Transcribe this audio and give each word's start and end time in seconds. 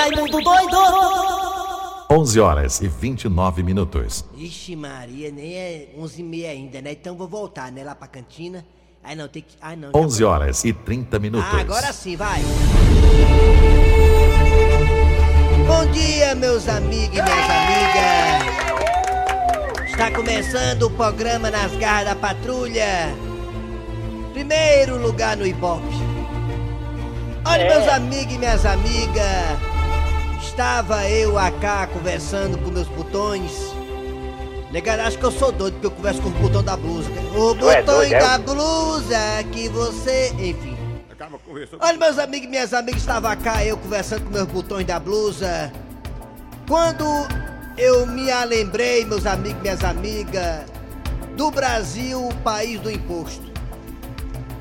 Raimundo 0.00 0.40
doido! 0.40 0.76
11 2.10 2.40
horas 2.40 2.80
e 2.80 2.88
29 2.88 3.62
minutos. 3.62 4.24
Ixi, 4.34 4.74
Maria, 4.74 5.30
nem 5.30 5.54
é 5.54 5.88
11 5.98 6.20
e 6.20 6.24
meia 6.24 6.50
ainda, 6.50 6.80
né? 6.80 6.92
Então 6.92 7.14
vou 7.14 7.28
voltar, 7.28 7.70
né? 7.70 7.84
Lá 7.84 7.94
pra 7.94 8.08
cantina. 8.08 8.64
Ai, 9.04 9.14
não, 9.14 9.28
tem 9.28 9.42
que. 9.42 9.54
Ai, 9.60 9.76
não. 9.76 9.92
já 9.92 9.98
11 9.98 10.22
vou. 10.22 10.32
horas 10.32 10.64
e 10.64 10.72
30 10.72 11.18
minutos. 11.18 11.46
Ah, 11.52 11.60
agora 11.60 11.92
sim, 11.92 12.16
vai. 12.16 12.40
Bom 15.66 15.86
dia, 15.92 16.34
meus 16.34 16.66
amigos 16.66 17.18
e 17.18 17.22
minhas 17.22 17.50
amigas. 17.50 18.70
Está 19.90 20.10
começando 20.12 20.84
o 20.84 20.90
programa 20.90 21.50
Nas 21.50 21.72
Garras 21.76 22.06
da 22.06 22.14
Patrulha. 22.16 23.14
Primeiro 24.32 24.96
lugar 24.96 25.36
no 25.36 25.46
Ibope. 25.46 25.94
Olha, 27.44 27.66
meus 27.66 27.86
amigos 27.88 28.34
e 28.34 28.38
minhas 28.38 28.64
amigas. 28.64 29.69
Estava 30.60 31.08
eu 31.08 31.36
cá 31.58 31.86
conversando 31.86 32.58
com 32.58 32.70
meus 32.70 32.86
botões. 32.86 33.50
Negado, 34.70 35.00
acho 35.00 35.16
que 35.16 35.24
eu 35.24 35.30
sou 35.30 35.50
doido 35.50 35.72
porque 35.72 35.86
eu 35.86 35.90
converso 35.90 36.20
com 36.20 36.28
o 36.28 36.32
botão 36.32 36.62
da 36.62 36.76
blusa. 36.76 37.08
O 37.34 37.52
é 37.70 37.80
botão 37.80 38.02
é? 38.02 38.18
da 38.18 38.36
blusa 38.36 39.16
que 39.52 39.70
você. 39.70 40.28
Enfim. 40.38 40.76
Olha, 41.80 41.96
meus 41.96 42.18
amigos 42.18 42.46
e 42.46 42.50
minhas 42.50 42.74
amigas, 42.74 43.00
estava 43.00 43.34
cá 43.36 43.64
eu 43.64 43.78
conversando 43.78 44.24
com 44.24 44.32
meus 44.32 44.48
botões 44.48 44.86
da 44.86 45.00
blusa. 45.00 45.72
Quando 46.68 47.06
eu 47.78 48.06
me 48.06 48.30
lembrei, 48.44 49.06
meus 49.06 49.24
amigos 49.24 49.60
e 49.60 49.62
minhas 49.62 49.82
amigas, 49.82 50.66
do 51.38 51.50
Brasil, 51.50 52.22
o 52.22 52.34
país 52.42 52.78
do 52.80 52.90
imposto. 52.90 53.50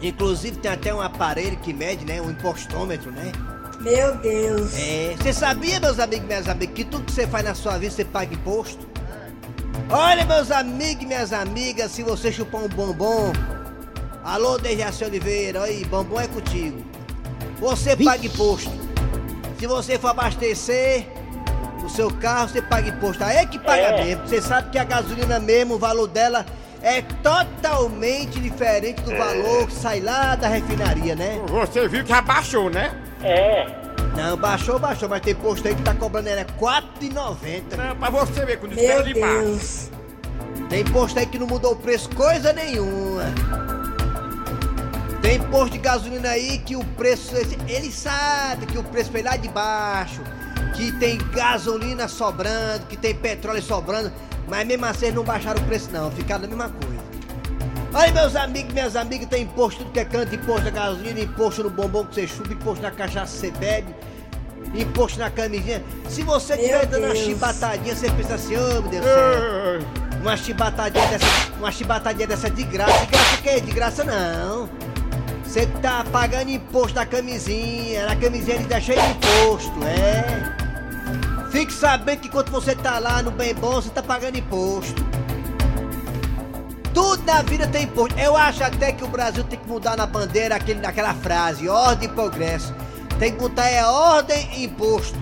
Inclusive 0.02 0.60
tem 0.60 0.72
até 0.72 0.94
um 0.94 1.02
aparelho 1.02 1.58
que 1.58 1.74
mede, 1.74 2.06
né? 2.06 2.22
Um 2.22 2.32
impostômetro, 2.32 3.12
né? 3.12 3.34
Meu 3.82 4.16
Deus. 4.18 4.78
É, 4.78 5.16
você 5.18 5.32
sabia, 5.32 5.80
meus 5.80 6.00
amigos 6.00 6.26
e 6.26 6.28
minhas 6.28 6.48
amigas, 6.50 6.76
que 6.76 6.84
tudo 6.84 7.06
que 7.06 7.12
você 7.12 7.26
faz 7.26 7.46
na 7.46 7.56
sua 7.56 7.78
vida 7.78 7.92
você 7.94 8.04
paga 8.06 8.34
imposto? 8.34 8.88
Olha, 9.90 10.26
meus 10.26 10.52
amigos 10.52 11.04
e 11.04 11.06
minhas 11.08 11.32
amigas, 11.34 11.92
se 11.92 12.04
você 12.04 12.32
chupar 12.32 12.62
um 12.62 12.68
bombom, 12.68 13.32
alô, 14.24 14.58
Dejaci 14.58 15.04
Oliveira, 15.06 15.64
aí, 15.64 15.86
bombom 15.86 16.20
é 16.20 16.28
contigo. 16.28 16.84
Você 17.60 17.96
paga 17.96 18.26
imposto. 18.26 18.72
Se 19.58 19.66
você 19.66 19.98
for 19.98 20.10
abastecer 20.10 21.08
o 21.84 21.90
seu 21.90 22.12
carro, 22.12 22.50
você 22.50 22.62
paga 22.62 22.90
imposto. 22.90 23.24
Aí 23.24 23.38
é 23.38 23.46
que 23.46 23.58
paga 23.58 23.82
É. 23.82 24.04
mesmo. 24.06 24.28
Você 24.28 24.42
sabe 24.42 24.70
que 24.70 24.78
a 24.78 24.84
gasolina 24.84 25.40
mesmo, 25.40 25.76
o 25.76 25.80
valor 25.80 26.08
dela 26.08 26.46
é 26.82 27.02
totalmente 27.02 28.40
diferente 28.40 29.02
do 29.02 29.16
valor 29.18 29.68
que 29.68 29.74
sai 29.74 30.00
lá 30.00 30.36
da 30.36 30.48
refinaria, 30.48 31.16
né? 31.16 31.40
Você 31.50 31.88
viu 31.88 32.04
que 32.06 32.14
abaixou, 32.14 32.70
né? 32.70 32.94
É. 33.22 33.68
Não, 34.16 34.36
baixou, 34.36 34.80
baixou, 34.80 35.08
mas 35.08 35.22
tem 35.22 35.36
posto 35.36 35.68
aí 35.68 35.76
que 35.76 35.82
tá 35.82 35.94
cobrando 35.94 36.28
ela 36.28 36.42
R$4,90. 36.42 37.78
Não, 37.78 37.96
pra 37.96 38.10
você 38.10 38.46
ver 38.46 38.60
quando 38.60 38.76
Meu 38.76 38.84
espera 38.84 39.04
de 39.04 39.20
baixo. 39.20 39.42
Deus. 39.42 39.90
Tem 40.70 40.84
posto 40.86 41.20
aí 41.20 41.26
que 41.26 41.40
não 41.40 41.48
mudou 41.48 41.74
o 41.74 41.76
preço 41.76 42.10
coisa 42.16 42.52
nenhuma. 42.54 43.24
Tem 45.22 45.40
posto 45.40 45.74
de 45.74 45.78
gasolina 45.80 46.30
aí 46.30 46.60
que 46.60 46.76
o 46.76 46.84
preço. 46.84 47.36
Ele 47.68 47.92
sabe 47.92 48.66
que 48.66 48.78
o 48.78 48.84
preço 48.84 49.12
foi 49.12 49.22
lá 49.22 49.36
de 49.38 49.48
baixo. 49.50 50.22
Que 50.76 50.92
tem 50.94 51.18
gasolina 51.34 52.08
sobrando, 52.08 52.86
que 52.88 52.98
tem 52.98 53.14
petróleo 53.16 53.62
sobrando. 53.62 54.12
Mas 54.48 54.66
mesmo 54.66 54.86
assim 54.86 55.06
eles 55.06 55.16
não 55.16 55.24
baixaram 55.24 55.62
o 55.62 55.66
preço 55.66 55.90
não, 55.92 56.10
ficaram 56.12 56.46
a 56.46 56.48
mesma 56.48 56.70
coisa. 56.70 56.89
Olha 57.94 58.12
meus 58.12 58.36
amigos, 58.36 58.72
minhas 58.74 58.96
amigas, 58.96 59.28
tem 59.28 59.44
imposto 59.44 59.80
tudo 59.80 59.92
que 59.92 60.00
é 60.00 60.06
canto, 60.06 60.36
imposto 60.36 60.64
na 60.64 60.70
gasolina, 60.70 61.20
imposto 61.20 61.64
no 61.64 61.70
bombom 61.72 62.06
que 62.06 62.16
você 62.16 62.28
chupa, 62.28 62.54
imposto 62.54 62.84
na 62.84 62.92
cachaça 62.92 63.34
que 63.34 63.40
você 63.40 63.52
bebe, 63.52 63.96
imposto 64.76 65.18
na 65.18 65.30
camisinha. 65.32 65.84
Se 66.08 66.22
você 66.22 66.56
Meu 66.56 66.66
estiver 66.66 66.86
dando 66.86 67.06
uma 67.06 67.16
chibatadinha, 67.16 67.96
você 67.96 68.12
pensa 68.12 68.36
assim, 68.36 68.56
ô 68.56 68.60
meu 68.60 68.82
Deus 68.84 69.04
do 69.04 69.10
céu. 69.10 70.22
Uma 70.22 70.38
chibatadinha 70.38 71.08
dessa, 71.08 71.26
uma 71.58 71.72
chibatadinha 71.72 72.28
dessa 72.28 72.50
de 72.50 72.64
graça. 72.64 73.00
De 73.00 73.06
graça 73.08 73.36
o 73.36 73.42
quê? 73.42 73.62
De 73.62 73.72
graça 73.72 74.04
não. 74.04 74.70
Você 75.44 75.66
tá 75.82 76.06
pagando 76.12 76.52
imposto 76.52 76.94
na 76.94 77.08
camisinha, 77.08 78.06
na 78.06 78.16
camisinha 78.16 78.58
ele 78.58 78.66
tá 78.66 78.80
cheio 78.80 79.02
de 79.02 79.10
imposto, 79.10 79.74
é. 79.84 80.56
Fique 81.50 81.74
sabendo 81.74 82.20
que 82.20 82.28
enquanto 82.28 82.52
você 82.52 82.76
tá 82.76 83.00
lá 83.00 83.24
no 83.24 83.32
bem 83.32 83.56
bom, 83.56 83.82
você 83.82 83.90
tá 83.90 84.04
pagando 84.04 84.38
imposto. 84.38 85.09
Tudo 86.94 87.24
na 87.24 87.42
vida 87.42 87.68
tem 87.68 87.84
imposto. 87.84 88.18
Eu 88.20 88.36
acho 88.36 88.64
até 88.64 88.92
que 88.92 89.04
o 89.04 89.08
Brasil 89.08 89.44
tem 89.44 89.60
que 89.60 89.68
mudar 89.68 89.96
na 89.96 90.06
bandeira 90.06 90.56
aquele, 90.56 90.86
aquela 90.86 91.14
frase, 91.14 91.68
ordem 91.68 92.10
e 92.10 92.12
progresso. 92.12 92.74
Tem 93.18 93.32
que 93.32 93.40
botar 93.40 93.68
é 93.68 93.84
ordem 93.86 94.50
e 94.56 94.66
imposto. 94.66 95.18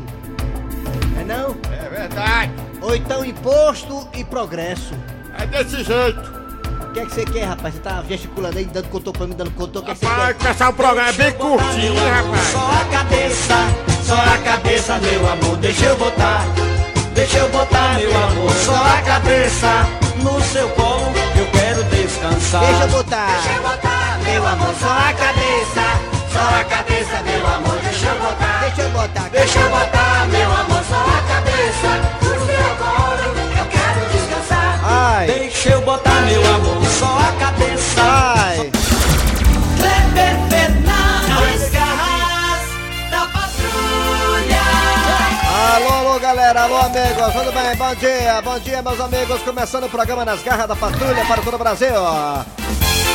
É 1.19 1.23
não? 1.23 1.57
É 1.71 1.89
verdade. 1.89 2.51
Ou 2.81 2.95
então 2.95 3.25
imposto 3.25 4.07
e 4.13 4.23
progresso. 4.23 4.93
É 5.37 5.45
desse 5.45 5.83
jeito. 5.83 6.37
O 6.81 6.91
que 6.93 6.99
é 6.99 7.05
que 7.05 7.13
você 7.13 7.25
quer, 7.25 7.45
rapaz? 7.45 7.75
Você 7.75 7.81
tá 7.81 8.03
gesticulando 8.07 8.57
aí, 8.57 8.65
dando 8.65 8.89
contou 8.89 9.13
pra 9.13 9.27
mim, 9.27 9.35
dando 9.35 9.51
contou. 9.51 9.81
O 9.81 9.85
que 9.85 9.91
é 9.91 9.93
que 9.93 9.99
você 9.99 10.15
quer? 10.15 10.33
começar 10.35 10.69
o 10.69 10.73
programa 10.73 11.09
é 11.09 11.13
bem 11.13 11.31
curtinho, 11.33 11.95
rapaz. 11.95 12.47
Só 12.47 12.71
a 12.71 12.85
cabeça, 12.85 13.55
só 14.03 14.15
a 14.15 14.37
cabeça, 14.39 14.97
meu 14.99 15.29
amor, 15.29 15.57
deixa 15.57 15.85
eu 15.85 15.97
botar, 15.97 16.43
deixa 17.13 17.37
eu 17.37 17.49
botar, 17.49 17.99
meu 17.99 18.17
amor, 18.17 18.51
só 18.51 18.73
a 18.73 19.01
cabeça 19.01 20.06
descansar. 22.47 22.61
Deixa 22.61 22.83
eu 22.83 22.89
botar. 22.89 23.27
Deixa 23.27 23.51
eu 23.51 23.61
botar, 23.61 24.19
meu 24.23 24.47
amor, 24.47 24.75
só 24.79 24.87
a 24.87 25.13
cabeça, 25.13 25.83
só 26.31 26.39
a 26.39 26.63
cabeça, 26.63 27.21
meu 27.23 27.47
amor, 27.47 27.79
deixa 27.83 28.05
eu 28.07 28.19
botar, 28.19 28.59
Deixa 28.61 28.81
eu 28.81 28.89
botar. 28.89 29.29
deixa 29.29 29.59
eu 29.59 29.69
botar, 29.69 30.27
meu 30.29 30.51
amor, 30.51 30.83
só 30.89 30.95
a 30.95 31.21
cabeça 31.33 31.89
no 32.21 32.45
seu 32.45 32.75
colo, 32.77 33.35
eu 33.57 33.65
quero 33.65 34.09
descansar. 34.11 34.79
Ai. 34.83 35.27
Deixa 35.27 35.69
eu 35.69 35.81
botar, 35.81 36.21
meu 36.21 36.41
amor, 36.55 36.85
só 36.85 37.05
a 37.05 37.31
cabeça. 37.39 38.01
Ai. 38.01 38.36
Galera, 46.47 46.61
alô, 46.63 46.77
amigos, 46.77 47.33
tudo 47.33 47.51
bem? 47.51 47.75
Bom 47.75 47.95
dia, 47.95 48.41
bom 48.41 48.59
dia, 48.59 48.81
meus 48.81 48.99
amigos. 49.01 49.41
Começando 49.41 49.83
o 49.85 49.89
programa 49.89 50.23
Nas 50.23 50.41
Garras 50.41 50.67
da 50.67 50.75
Patrulha 50.77 51.25
para 51.25 51.41
todo 51.41 51.55
o 51.55 51.57
Brasil. 51.57 51.89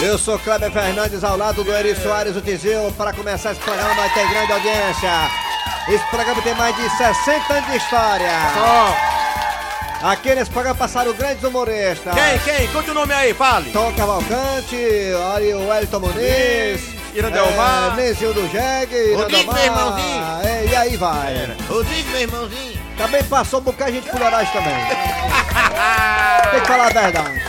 Eu 0.03 0.19
sou 0.19 0.38
Kleber 0.38 0.70
Fernandes, 0.70 1.25
ao 1.25 1.38
lado 1.38 1.65
do 1.65 1.72
Eri 1.72 1.94
Soares, 1.97 2.37
o 2.37 2.42
Tizil. 2.42 2.92
Para 2.97 3.12
começar 3.15 3.53
esse 3.53 3.60
programa, 3.60 3.94
vai 3.94 4.12
ter 4.12 4.28
grande 4.28 4.53
audiência. 4.53 5.10
Esse 5.88 6.04
programa 6.10 6.42
tem 6.42 6.54
mais 6.54 6.76
de 6.76 6.91
60 6.91 7.54
anos 7.54 7.71
de 7.71 7.76
história. 7.78 8.31
Aqui 10.03 10.34
nesse 10.34 10.50
programa 10.50 10.76
passaram 10.76 11.15
grandes 11.15 11.42
humoristas. 11.42 12.12
Quem, 12.15 12.38
quem? 12.41 12.69
Conte 12.69 12.91
o 12.91 12.94
nome 12.94 13.15
aí, 13.15 13.32
fale. 13.32 13.71
Tom 13.71 13.94
Cavalcante, 13.94 14.76
olha 15.32 15.56
o 15.56 15.69
Wellington 15.69 16.00
Muniz. 16.00 17.03
Irandelmar. 17.15 17.98
É, 17.98 18.03
Nezinho 18.03 18.34
do 18.34 18.47
Jeg, 18.53 18.92
Irandelmar. 18.92 19.54
meu 19.54 19.65
irmãozinho. 19.65 20.25
É, 20.44 20.66
e 20.66 20.76
aí 20.76 20.97
vai. 20.98 21.56
Rodrigo, 21.69 22.10
meu 22.10 22.21
irmãozinho. 22.21 22.81
Também 23.02 23.24
passou 23.24 23.58
um 23.58 23.64
bocado 23.64 23.90
de 23.90 23.96
gente 23.98 24.08
fuleiragem 24.08 24.52
também. 24.52 24.74
Tem 26.52 26.60
que 26.60 26.66
falar 26.68 26.86
a 26.86 26.90
verdade. 26.90 27.42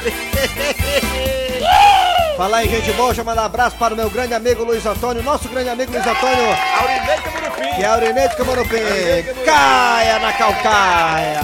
Falar 2.35 2.65
em 2.65 2.69
gente 2.69 2.91
boa, 2.93 3.13
mandar 3.23 3.43
um 3.43 3.45
abraço 3.45 3.75
para 3.77 3.93
o 3.93 3.97
meu 3.97 4.09
grande 4.09 4.33
amigo 4.33 4.63
Luiz 4.63 4.83
Antônio, 4.83 5.21
nosso 5.21 5.47
grande 5.49 5.69
amigo 5.69 5.91
Luiz 5.91 6.07
Antônio, 6.07 6.57
Aurinei 6.79 7.17
Camurupim. 7.17 7.75
que 7.75 7.83
é 7.83 7.85
Aurinete 7.85 8.35
Camarupim. 8.35 9.45
Caia 9.45 10.17
na 10.17 10.33
calcaia. 10.33 11.41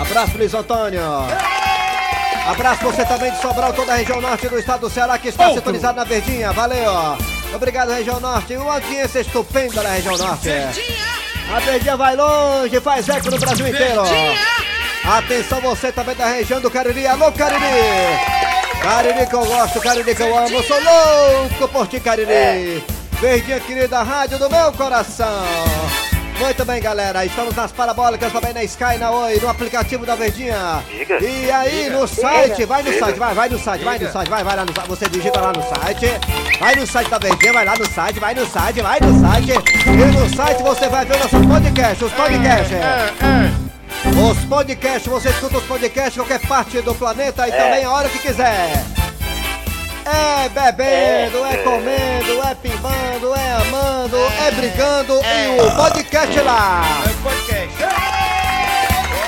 Abraço, 0.00 0.38
Luiz 0.38 0.54
Antônio. 0.54 1.02
Abraço 2.50 2.82
você 2.84 3.04
também 3.04 3.30
de 3.30 3.42
Sobral, 3.42 3.74
toda 3.74 3.92
a 3.92 3.96
região 3.96 4.22
norte 4.22 4.48
do 4.48 4.58
estado 4.58 4.80
do 4.80 4.90
Ceará 4.90 5.18
que 5.18 5.28
está 5.28 5.52
sintonizado 5.52 5.98
na 5.98 6.04
Verdinha. 6.04 6.52
Valeu. 6.52 7.18
Obrigado, 7.54 7.90
região 7.90 8.18
norte. 8.18 8.56
Uma 8.56 8.74
audiência 8.74 9.20
estupenda 9.20 9.82
na 9.82 9.90
região 9.90 10.16
norte. 10.16 10.48
A 11.50 11.60
Verdinha 11.60 11.96
vai 11.96 12.14
longe, 12.14 12.80
faz 12.80 13.08
eco 13.08 13.30
no 13.30 13.38
Brasil 13.38 13.66
inteiro. 13.68 14.02
Atenção 15.04 15.60
você 15.60 15.90
também 15.90 16.14
da 16.14 16.26
região 16.26 16.60
do 16.60 16.70
Cariri. 16.70 17.06
Alô, 17.06 17.32
Cariri. 17.32 17.64
Cariri 18.82 19.26
que 19.26 19.34
eu 19.34 19.46
gosto, 19.46 19.80
Cariri 19.80 20.14
que 20.14 20.22
eu 20.22 20.36
amo. 20.36 20.62
Sou 20.62 20.78
louco 20.78 21.68
por 21.68 21.86
ti, 21.86 21.98
Cariri. 22.00 22.84
Verdinha 23.20 23.58
querida, 23.60 24.02
rádio 24.02 24.38
do 24.38 24.50
meu 24.50 24.70
coração. 24.72 25.42
Muito 26.38 26.64
bem, 26.64 26.80
galera. 26.80 27.24
Estamos 27.24 27.54
nas 27.54 27.72
parabólicas 27.72 28.32
também 28.32 28.52
na 28.52 28.62
Sky, 28.62 28.96
na 28.98 29.10
Oi, 29.10 29.40
no 29.40 29.48
aplicativo 29.48 30.06
da 30.06 30.14
Verdinha. 30.14 30.84
Diga. 30.88 31.18
E 31.20 31.50
aí, 31.50 31.90
no 31.90 32.06
site, 32.06 32.64
vai 32.64 32.82
no 32.82 32.90
Diga. 32.92 33.04
site, 33.04 33.18
vai, 33.18 33.34
vai 33.34 33.48
no 33.48 33.58
site, 33.58 33.84
vai 33.84 33.98
no 33.98 34.12
site, 34.12 34.28
vai, 34.28 34.44
vai 34.44 34.56
lá 34.56 34.64
no 34.64 34.72
site. 34.72 34.88
Você 34.88 35.08
digita 35.08 35.40
lá 35.40 35.52
no 35.52 35.62
site. 35.62 36.06
Vai 36.60 36.74
no 36.76 36.86
site 36.86 37.10
da 37.10 37.18
Verdinha, 37.18 37.52
vai 37.52 37.64
lá 37.64 37.74
no 37.76 37.86
site, 37.86 38.20
vai 38.20 38.34
no 38.34 38.46
site, 38.46 38.80
vai 38.80 39.00
no 39.00 39.20
site. 39.20 39.52
E 39.86 40.18
no 40.18 40.36
site 40.36 40.62
você 40.62 40.88
vai 40.88 41.04
ver 41.04 41.16
o 41.16 41.18
nosso 41.18 41.48
podcast, 41.48 42.04
os 42.04 42.12
podcasts. 42.12 42.72
É, 42.72 43.12
é. 43.24 43.68
Os 44.30 44.38
podcasts, 44.44 45.06
você 45.06 45.30
escuta 45.30 45.58
os 45.58 45.64
podcasts 45.64 46.16
em 46.16 46.20
qualquer 46.20 46.40
parte 46.46 46.80
do 46.80 46.94
planeta 46.94 47.48
e 47.48 47.50
também 47.50 47.84
a 47.84 47.90
hora 47.90 48.08
que 48.08 48.18
quiser. 48.20 48.97
É 50.10 50.48
bebendo, 50.48 51.44
é, 51.44 51.50
É, 51.50 51.54
é. 51.54 51.56
comendo, 51.58 52.42
é 52.42 52.54
pimbando, 52.54 53.34
é 53.34 53.52
amando, 53.52 54.16
é 54.16 54.48
é 54.48 54.50
brigando 54.50 55.20
e 55.22 55.60
o 55.60 55.76
podcast 55.76 56.40
lá. 56.40 56.82
É 57.04 57.10
o 57.10 57.14
podcast. 57.22 57.78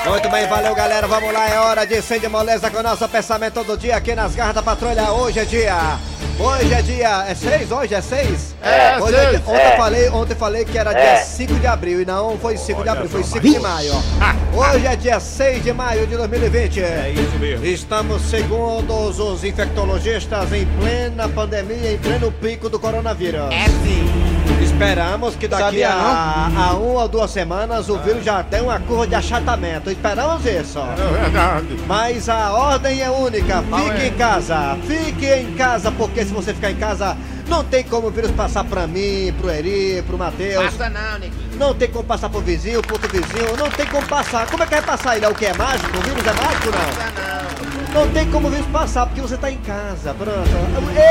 Muito 0.09 0.29
bem, 0.29 0.47
valeu 0.47 0.73
galera, 0.73 1.07
vamos 1.07 1.31
lá, 1.31 1.47
é 1.47 1.59
hora 1.59 1.85
de 1.85 2.01
Sem 2.01 2.19
de 2.19 2.27
Moleza 2.27 2.71
com 2.71 2.79
o 2.79 2.83
nosso 2.83 3.07
pensamento 3.07 3.53
todo 3.53 3.77
dia 3.77 3.95
aqui 3.95 4.15
nas 4.15 4.33
garras 4.33 4.55
da 4.55 4.63
patrulha. 4.63 5.11
Hoje 5.11 5.39
é 5.39 5.45
dia. 5.45 5.99
Hoje 6.43 6.73
é 6.73 6.81
dia. 6.81 7.25
É 7.27 7.35
6? 7.35 7.71
Hoje 7.71 7.93
é 7.93 8.01
6? 8.01 8.55
É, 8.63 8.97
hoje 9.01 9.15
é 9.15 9.19
seis. 9.19 9.29
dia- 9.31 9.41
ontem, 9.45 9.71
eu 9.71 9.77
falei, 9.77 10.09
ontem 10.09 10.35
falei 10.35 10.65
que 10.65 10.77
era 10.77 10.91
dia 10.93 11.17
5 11.23 11.53
de 11.55 11.67
abril 11.67 12.01
e 12.01 12.05
não 12.05 12.37
foi 12.37 12.57
5 12.57 12.81
de 12.83 12.89
abril, 12.89 13.09
foi 13.09 13.23
5 13.23 13.39
de 13.39 13.59
maio. 13.59 13.93
ó. 13.93 14.57
Hoje 14.73 14.85
é 14.87 14.95
dia 14.95 15.19
6 15.19 15.63
de 15.63 15.71
maio 15.73 16.07
de 16.07 16.15
2020. 16.17 16.79
É 16.81 17.13
isso 17.15 17.37
mesmo. 17.39 17.65
Estamos, 17.65 18.21
segundo 18.23 18.91
os 18.93 19.43
infectologistas, 19.43 20.51
em 20.53 20.65
plena 20.79 21.29
pandemia, 21.29 21.93
em 21.93 21.97
pleno 21.97 22.31
pico 22.31 22.69
do 22.69 22.79
coronavírus. 22.79 23.41
É 23.51 23.65
sim. 23.65 24.09
Esperamos 24.81 25.35
que 25.35 25.47
daqui 25.47 25.63
Sabia 25.63 25.89
a, 25.89 26.47
a 26.47 26.73
uma 26.73 27.03
ou 27.03 27.07
duas 27.07 27.29
semanas 27.29 27.87
o 27.87 27.97
vírus 27.99 28.23
já 28.25 28.43
tenha 28.43 28.63
uma 28.63 28.79
curva 28.79 29.05
de 29.05 29.15
achatamento. 29.15 29.89
Esperamos 29.91 30.45
isso. 30.45 30.79
É 30.79 31.21
verdade. 31.21 31.77
Mas 31.87 32.27
a 32.27 32.51
ordem 32.51 33.01
é 33.01 33.09
única. 33.09 33.61
Fique 33.61 34.07
em 34.07 34.13
casa. 34.13 34.77
Fique 34.85 35.25
em 35.25 35.53
casa, 35.53 35.91
porque 35.91 36.25
se 36.25 36.33
você 36.33 36.53
ficar 36.53 36.71
em 36.71 36.75
casa, 36.75 37.15
não 37.47 37.63
tem 37.63 37.83
como 37.83 38.07
o 38.07 38.11
vírus 38.11 38.31
passar 38.31 38.63
pra 38.63 38.87
mim, 38.87 39.33
pro 39.39 39.49
Eri, 39.49 40.01
pro 40.07 40.17
Matheus. 40.17 40.65
Passa 40.75 40.89
não, 40.89 41.19
neguinho. 41.19 41.57
Não 41.59 41.73
tem 41.75 41.89
como 41.89 42.03
passar 42.03 42.29
pro 42.29 42.41
vizinho, 42.41 42.81
pro 42.81 42.95
outro 42.95 43.09
vizinho. 43.11 43.55
Não 43.57 43.69
tem 43.69 43.85
como 43.85 44.05
passar. 44.07 44.47
Como 44.47 44.63
é 44.63 44.65
que 44.65 44.73
vai 44.73 44.81
passar 44.81 45.15
ele? 45.15 45.25
É 45.25 45.29
o 45.29 45.35
que? 45.35 45.45
É 45.45 45.53
mágico? 45.53 45.95
O 45.95 46.01
vírus 46.01 46.25
é 46.25 46.33
mágico 46.33 46.65
não? 46.65 46.71
Passa 46.71 47.11
não. 47.15 47.70
Não 47.93 48.07
tem 48.11 48.29
como 48.31 48.47
o 48.47 48.51
vírus 48.51 48.65
passar, 48.67 49.05
porque 49.05 49.19
você 49.21 49.37
tá 49.37 49.51
em 49.51 49.57
casa. 49.57 50.13
Pronto. 50.13 50.49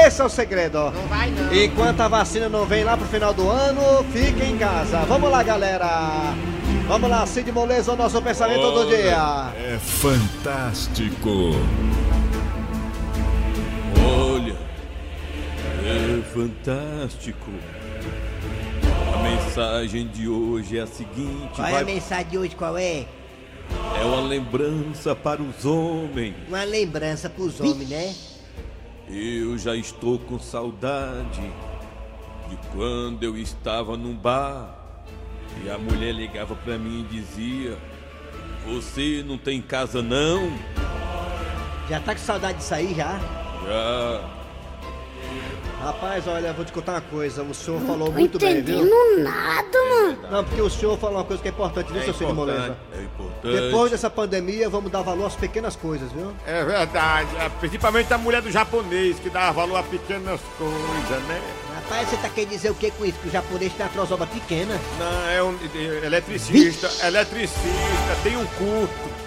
Esse 0.06 0.21
é 0.23 0.25
o 0.25 0.29
segredo. 0.31 0.91
Não 0.91 1.06
vai 1.09 1.31
não. 1.31 1.53
Enquanto 1.55 2.00
a 2.00 2.09
vacina 2.09 2.49
não 2.49 2.65
vem 2.65 2.85
lá 2.85 2.97
pro 2.97 3.06
final 3.06 3.35
do 3.35 3.49
ano, 3.50 4.03
fique 4.12 4.43
em 4.43 4.56
casa. 4.56 5.00
Vamos 5.00 5.31
lá, 5.31 5.43
galera. 5.43 6.35
Vamos 6.88 7.09
lá, 7.11 7.25
Cid 7.27 7.53
Moleza, 7.53 7.93
o 7.93 7.97
nosso 7.97 8.21
pensamento 8.23 8.73
do 8.73 8.87
dia. 8.88 9.53
É 9.56 9.79
fantástico. 9.79 11.55
Olha, 14.03 14.56
é 15.85 16.23
fantástico. 16.33 17.50
A 19.15 19.23
mensagem 19.23 20.09
de 20.09 20.26
hoje 20.29 20.79
é 20.79 20.83
a 20.83 20.87
seguinte: 20.87 21.50
Qual 21.56 21.67
é 21.69 21.71
a 21.71 21.75
vai- 21.75 21.85
mensagem 21.85 22.26
de 22.26 22.38
hoje? 22.38 22.56
Qual 22.56 22.76
é? 22.79 23.05
É 24.01 24.05
uma 24.05 24.21
lembrança 24.21 25.15
para 25.15 25.43
os 25.43 25.65
homens. 25.65 26.35
Uma 26.49 26.65
lembrança 26.65 27.29
pros 27.29 27.61
homens, 27.61 27.89
né? 27.89 28.15
Eu 29.09 29.59
já 29.59 29.75
estou 29.75 30.19
com 30.19 30.39
saudade 30.39 31.43
de 32.49 32.57
quando 32.73 33.23
eu 33.23 33.37
estava 33.37 33.97
num 33.97 34.15
bar 34.15 34.79
e 35.65 35.69
a 35.69 35.77
mulher 35.77 36.13
ligava 36.13 36.55
pra 36.55 36.79
mim 36.79 37.07
e 37.11 37.15
dizia: 37.15 37.77
Você 38.67 39.25
não 39.27 39.37
tem 39.37 39.61
casa 39.61 40.03
não? 40.03 40.51
Já 41.89 42.01
tá 42.01 42.15
com 42.15 42.21
saudade 42.21 42.59
disso 42.59 42.75
aí 42.75 42.95
já? 42.95 43.19
Já. 43.67 44.40
Rapaz, 45.82 46.29
olha, 46.29 46.53
vou 46.53 46.65
te 46.65 46.73
contar 46.73 46.93
uma 46.93 47.00
coisa. 47.00 47.43
O 47.43 47.55
senhor 47.55 47.81
falou 47.82 48.09
Tô 48.09 48.12
muito 48.12 48.38
bem, 48.38 48.62
viu? 48.62 48.81
entendendo 48.85 49.23
nada, 49.23 49.79
mano. 49.88 50.19
Não, 50.31 50.44
porque 50.44 50.61
o 50.61 50.69
senhor 50.69 50.99
falou 50.99 51.17
uma 51.17 51.25
coisa 51.25 51.41
que 51.43 51.49
é 51.49 51.50
importante, 51.50 51.91
viu, 51.91 52.03
É 52.03 52.05
seu 52.05 52.15
Cid 52.15 52.32
Moleza? 52.32 52.77
é 52.93 53.03
importante. 53.03 53.61
Depois 53.61 53.91
dessa 53.91 54.11
pandemia, 54.11 54.69
vamos 54.69 54.91
dar 54.93 55.00
valor 55.03 55.27
às 55.27 55.35
pequenas 55.37 55.75
coisas, 55.77 56.12
viu? 56.12 56.32
É 56.47 56.62
verdade. 56.65 57.29
É, 57.38 57.49
Principalmente 57.49 58.12
a 58.12 58.19
mulher 58.19 58.43
do 58.43 58.50
japonês, 58.50 59.19
que 59.19 59.31
dá 59.31 59.50
valor 59.53 59.77
a 59.77 59.82
pequenas 59.82 60.41
coisas, 60.59 61.23
né? 61.27 61.41
Rapaz, 61.75 62.09
você 62.11 62.17
tá 62.19 62.29
querendo 62.29 62.50
dizer 62.50 62.71
o 62.71 62.75
que 62.75 62.91
com 62.91 63.05
isso? 63.05 63.19
Que 63.19 63.29
o 63.29 63.33
japonês 63.33 63.73
tem 63.73 63.85
uma 63.87 63.93
trozoba 63.93 64.26
pequena? 64.26 64.79
Não, 64.99 65.31
é 65.31 65.43
um 65.43 65.56
é 66.03 66.06
eletricista, 66.06 66.91
eletricista, 67.06 68.17
tem 68.23 68.37
um 68.37 68.44
curto. 68.47 69.20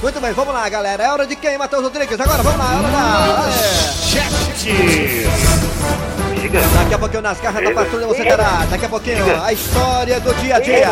Muito 0.00 0.20
bem, 0.20 0.32
vamos 0.32 0.54
lá, 0.54 0.68
galera. 0.68 1.02
É 1.02 1.10
hora 1.10 1.26
de 1.26 1.34
quem, 1.34 1.58
Matheus 1.58 1.82
Rodrigues? 1.82 2.20
Agora, 2.20 2.42
vamos 2.42 2.58
lá, 2.58 2.72
é 2.72 2.76
hora 2.76 2.88
da... 2.88 3.48
É. 3.50 3.98
Daqui 6.78 6.94
a 6.94 6.98
pouquinho 6.98 7.22
nas 7.22 7.40
garras 7.40 7.64
da 7.64 7.70
patrulha 7.72 8.06
você 8.06 8.24
terá. 8.24 8.66
Daqui 8.70 8.84
a 8.84 8.88
pouquinho 8.88 9.42
a 9.42 9.52
história 9.52 10.20
do 10.20 10.34
dia 10.34 10.56
a 10.56 10.60
dia. 10.60 10.88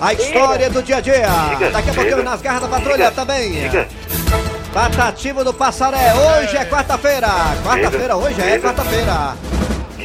A 0.00 0.12
história 0.14 0.70
do 0.70 0.82
dia 0.82 0.96
a 0.96 1.00
dia. 1.00 1.28
Daqui 1.72 1.90
a 1.90 1.94
pouquinho 1.94 2.22
nas 2.22 2.40
garras 2.40 2.62
da 2.62 2.68
patrulha 2.68 3.10
também. 3.10 3.68
Batativa 4.72 5.44
do 5.44 5.52
Passaré. 5.52 6.14
Hoje 6.14 6.56
é 6.56 6.64
quarta-feira. 6.64 7.28
Quarta-feira, 7.64 8.16
hoje 8.16 8.40
é 8.40 8.58
quarta-feira. 8.58 9.36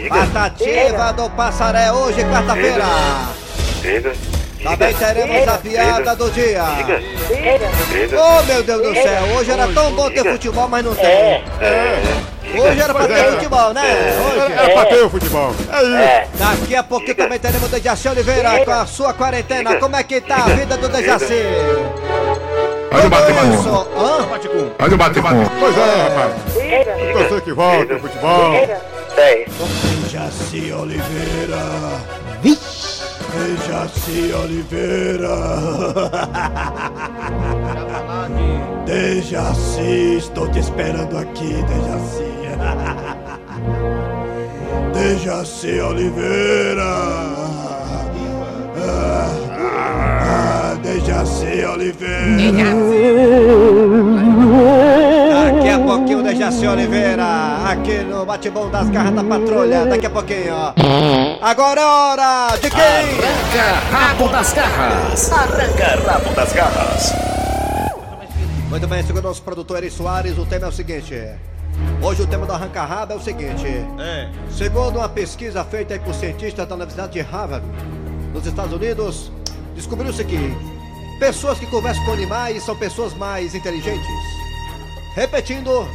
Batativa 0.10 1.14
do 1.14 1.30
Passaré. 1.30 1.92
Hoje 1.92 2.22
é 2.22 2.24
quarta-feira. 2.26 2.86
Também 4.64 4.94
teremos 4.94 5.48
a 5.48 5.58
piada 5.58 6.16
do 6.16 6.32
dia. 6.32 6.64
Oh, 8.14 8.44
meu 8.44 8.64
Deus 8.64 8.82
do 8.82 8.94
céu. 8.94 9.24
Hoje 9.38 9.52
era 9.52 9.68
tão 9.68 9.92
bom 9.92 10.10
ter 10.10 10.24
futebol, 10.24 10.68
mas 10.68 10.84
não 10.84 10.96
tem. 10.96 11.44
Hoje 12.60 12.80
era 12.80 12.94
pra 12.94 13.08
ter 13.08 13.32
futebol, 13.34 13.74
né? 13.74 13.84
Hoje. 14.26 14.54
É 14.54 14.70
pra 14.70 14.86
ter 14.86 15.04
o 15.04 15.10
futebol. 15.10 15.54
É 15.72 15.84
isso. 15.84 16.32
Daqui 16.38 16.76
a 16.76 16.84
pouquinho 16.84 17.16
também 17.16 17.40
teremos 17.40 17.68
o 17.68 17.72
Dejaci 17.72 18.08
Oliveira 18.08 18.66
com 18.66 18.72
a 18.72 18.86
sua 18.86 19.14
quarentena. 19.14 19.76
Como 19.76 19.96
é 19.96 20.04
que 20.04 20.22
tá 20.22 20.38
a 20.38 20.50
vida 20.50 20.78
do 20.78 20.88
Dejaci? 20.90 21.44
Olha 22.90 23.06
o? 23.06 23.10
Baticum. 23.10 24.72
Olha 24.80 24.94
o 24.94 24.98
bate-com. 24.98 25.46
Pois 25.60 25.78
é, 25.78 26.02
rapaz. 26.04 26.34
Torcer 27.14 27.42
que 27.42 27.54
volta 27.54 27.96
o 27.96 28.00
futebol. 28.00 28.54
Dejaci 30.04 30.72
Oliveira. 30.72 31.58
Dejaci 33.38 34.34
Oliveira. 34.34 35.38
Dejaci, 38.86 40.18
estou 40.18 40.48
te 40.50 40.60
esperando 40.60 41.18
aqui, 41.18 41.54
Dejaci. 41.70 42.32
Dejaci 44.94 45.80
Oliveira. 45.80 46.94
Dejaci 50.82 51.64
Oliveira. 51.66 52.74
Daqui 55.34 55.70
a 55.70 55.80
pouquinho, 55.80 56.24
Dejaci 56.24 56.66
Oliveira. 56.66 57.47
Aqui 57.68 57.98
no 57.98 58.26
Bate-Bom 58.26 58.70
das 58.70 58.90
Garras 58.90 59.14
da 59.14 59.24
Patrulha. 59.26 59.86
Daqui 59.86 60.06
a 60.06 60.10
pouquinho, 60.10 60.54
ó. 60.56 60.74
Agora 61.42 61.82
é 61.82 61.86
hora 61.86 62.58
de 62.62 62.70
quem? 62.70 62.80
Rabo 63.92 64.30
das 64.30 64.54
garras. 64.54 65.32
Arranca 65.34 66.00
rabo 66.10 66.34
das 66.34 66.54
garras. 66.54 67.12
Muito 68.70 68.88
bem, 68.88 69.04
segundo 69.04 69.26
o 69.26 69.28
nosso 69.28 69.42
produtor 69.42 69.80
Eri 69.80 69.92
Soares, 69.92 70.38
o 70.38 70.46
tema 70.46 70.68
é 70.68 70.70
o 70.70 70.72
seguinte. 70.72 71.14
Hoje 72.02 72.22
o 72.22 72.28
tema 72.28 72.46
do 72.46 72.54
Arranca 72.54 72.86
Rabo 72.86 73.12
é 73.12 73.16
o 73.18 73.22
seguinte. 73.22 73.68
É. 74.00 74.30
Segundo 74.50 75.00
uma 75.00 75.10
pesquisa 75.10 75.62
feita 75.66 75.94
aí 75.94 76.00
por 76.00 76.14
cientistas 76.14 76.66
da 76.66 76.74
Universidade 76.74 77.12
de 77.12 77.20
Harvard, 77.20 77.66
nos 78.34 78.46
Estados 78.46 78.72
Unidos, 78.72 79.30
descobriu-se 79.76 80.24
que 80.24 80.56
pessoas 81.20 81.60
que 81.60 81.66
conversam 81.66 82.06
com 82.06 82.14
animais 82.14 82.64
são 82.64 82.78
pessoas 82.78 83.14
mais 83.14 83.54
inteligentes. 83.54 84.08
Repetindo, 85.16 85.86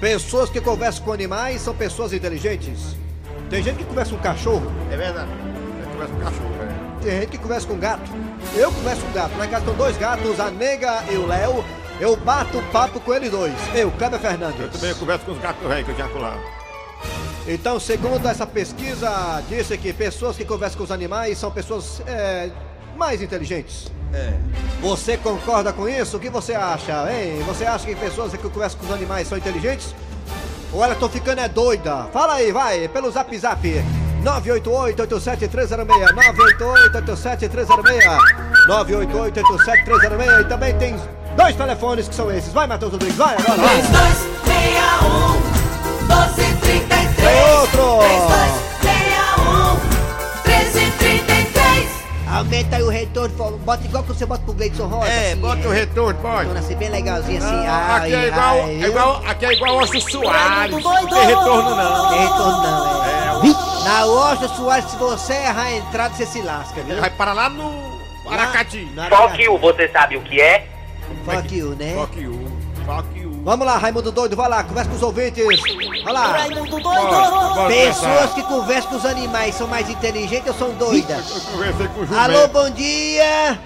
pessoas 0.00 0.50
que 0.50 0.60
conversam 0.60 1.04
com 1.04 1.12
animais 1.12 1.60
são 1.60 1.74
pessoas 1.74 2.12
inteligentes. 2.12 2.96
Tem 3.50 3.62
gente 3.62 3.78
que 3.78 3.84
conversa 3.84 4.14
com 4.14 4.22
cachorro, 4.22 4.72
É 4.90 4.96
verdade. 4.96 5.30
É 5.82 5.86
conversa 5.92 6.12
com 6.14 6.20
cachorro, 6.20 6.52
velho. 6.58 6.74
tem 7.02 7.20
gente 7.20 7.30
que 7.30 7.38
conversa 7.38 7.66
com 7.66 7.78
gato. 7.78 8.10
Eu 8.56 8.72
converso 8.72 9.02
com 9.02 9.12
gato. 9.12 9.36
Lá 9.38 9.46
em 9.46 9.50
casa 9.50 9.62
estão 9.62 9.76
dois 9.76 9.96
gatos, 9.96 10.40
a 10.40 10.50
nega 10.50 11.04
e 11.10 11.16
o 11.16 11.26
Léo. 11.26 11.64
Eu 12.00 12.16
bato 12.16 12.60
papo 12.72 12.98
com 12.98 13.14
eles 13.14 13.30
dois. 13.30 13.54
Eu, 13.74 13.90
Kleber 13.92 14.18
Fernandes. 14.18 14.60
Eu 14.60 14.68
também 14.68 14.94
converso 14.94 15.24
com 15.24 15.32
os 15.32 15.38
gatos 15.38 15.66
velhos 15.68 15.94
que 15.94 16.00
eu 16.00 16.08
por 16.08 16.20
lá. 16.20 16.36
Então, 17.46 17.78
segundo 17.78 18.26
essa 18.26 18.46
pesquisa, 18.46 19.42
disse 19.48 19.76
que 19.76 19.92
pessoas 19.92 20.36
que 20.36 20.44
conversam 20.44 20.78
com 20.78 20.84
os 20.84 20.90
animais 20.90 21.38
são 21.38 21.50
pessoas 21.50 22.02
é, 22.06 22.50
mais 22.96 23.22
inteligentes. 23.22 23.90
É. 24.12 24.32
Você 24.80 25.16
concorda 25.16 25.72
com 25.72 25.88
isso? 25.88 26.16
O 26.16 26.20
que 26.20 26.30
você 26.30 26.54
acha, 26.54 27.12
hein? 27.12 27.42
Você 27.46 27.64
acha 27.64 27.86
que 27.86 27.94
pessoas 27.96 28.32
que 28.32 28.38
conversam 28.38 28.78
com 28.78 28.86
os 28.86 28.92
animais 28.92 29.26
são 29.28 29.36
inteligentes? 29.36 29.94
Ou 30.72 30.82
elas 30.82 30.96
estão 30.96 31.08
ficando 31.08 31.40
é 31.40 31.48
doida? 31.48 32.08
Fala 32.12 32.34
aí, 32.34 32.52
vai, 32.52 32.88
pelo 32.88 33.10
zap 33.10 33.36
zap. 33.38 33.84
988-87306, 34.24 35.76
988-87306, 36.94 37.66
988-87306 38.68 40.40
e 40.40 40.44
também 40.44 40.74
tem 40.78 40.96
dois 41.36 41.54
telefones 41.54 42.08
que 42.08 42.14
são 42.14 42.30
esses. 42.32 42.52
Vai, 42.52 42.66
Matheus 42.66 42.92
Rodrigues, 42.92 43.16
vai 43.16 43.36
agora, 43.36 43.60
vai. 43.60 43.82
3261 43.82 45.54
1233 46.08 47.16
Tem 47.16 47.52
outro. 47.60 47.98
3261 47.98 48.73
Aumenta 52.34 52.76
aí 52.76 52.82
o 52.82 52.88
retorno, 52.88 53.58
bota 53.58 53.84
igual 53.84 54.02
que 54.02 54.08
você 54.08 54.26
bota 54.26 54.42
pro 54.42 54.54
Gleidson 54.54 54.86
Rosa. 54.86 55.08
É, 55.08 55.32
assim, 55.32 55.40
bota 55.40 55.68
o 55.68 55.70
retorno, 55.70 56.20
pode. 56.20 56.38
Retorno 56.38 56.58
assim, 56.58 56.74
bem 56.74 56.88
legalzinho 56.88 57.38
assim. 57.38 57.66
Ah, 57.66 57.86
ai, 57.90 58.00
aqui 58.00 58.14
é 58.14 58.28
igual, 58.28 58.54
ai, 58.56 58.82
é 58.82 58.86
igual, 58.88 59.22
aqui 59.24 59.46
é 59.46 59.52
igual 59.52 59.78
Osso 59.78 60.00
Soares. 60.00 60.70
Não 60.72 60.80
Não 60.80 61.08
tem 61.08 61.26
retorno, 61.26 61.76
não. 61.76 62.08
Tem 62.10 62.18
retorno 62.20 62.62
não, 62.62 63.04
é. 63.04 63.10
É, 63.50 63.84
Na 63.84 64.06
Washington 64.06 64.54
Soares, 64.56 64.90
se 64.90 64.96
você 64.96 65.32
errar 65.32 65.62
a 65.62 65.72
entrada, 65.76 66.14
você 66.14 66.26
se 66.26 66.42
lasca, 66.42 66.82
viu? 66.82 67.00
Vai 67.00 67.10
para 67.10 67.32
lá 67.32 67.48
no 67.48 68.00
Aracati. 68.28 68.88
Fuck 69.08 69.40
you, 69.40 69.56
você 69.58 69.88
sabe 69.88 70.16
o 70.16 70.22
que 70.22 70.40
é? 70.40 70.66
Fuck 71.24 71.56
you, 71.56 71.76
né? 71.76 71.94
Fuck 71.94 72.20
you. 72.20 72.52
Fuck 72.84 73.18
you. 73.18 73.23
Vamos 73.44 73.66
lá, 73.66 73.76
Raimundo 73.76 74.10
Doido, 74.10 74.34
vai 74.34 74.48
lá, 74.48 74.64
conversa 74.64 74.88
com 74.88 74.96
os 74.96 75.02
ouvintes. 75.02 75.44
Vai 76.02 76.12
lá. 76.14 76.28
Raimundo 76.28 76.80
doido! 76.80 77.66
Pessoas 77.68 78.30
conversar. 78.30 78.34
que 78.34 78.42
conversam 78.42 78.90
com 78.90 78.96
os 78.96 79.04
animais 79.04 79.54
são 79.54 79.68
mais 79.68 79.90
inteligentes 79.90 80.48
ou 80.48 80.54
são 80.54 80.70
doidas? 80.70 81.46
Eu 81.52 81.88
com 81.90 82.14
o. 82.14 82.18
Alô, 82.18 82.48
bom 82.48 82.70
dia! 82.70 83.60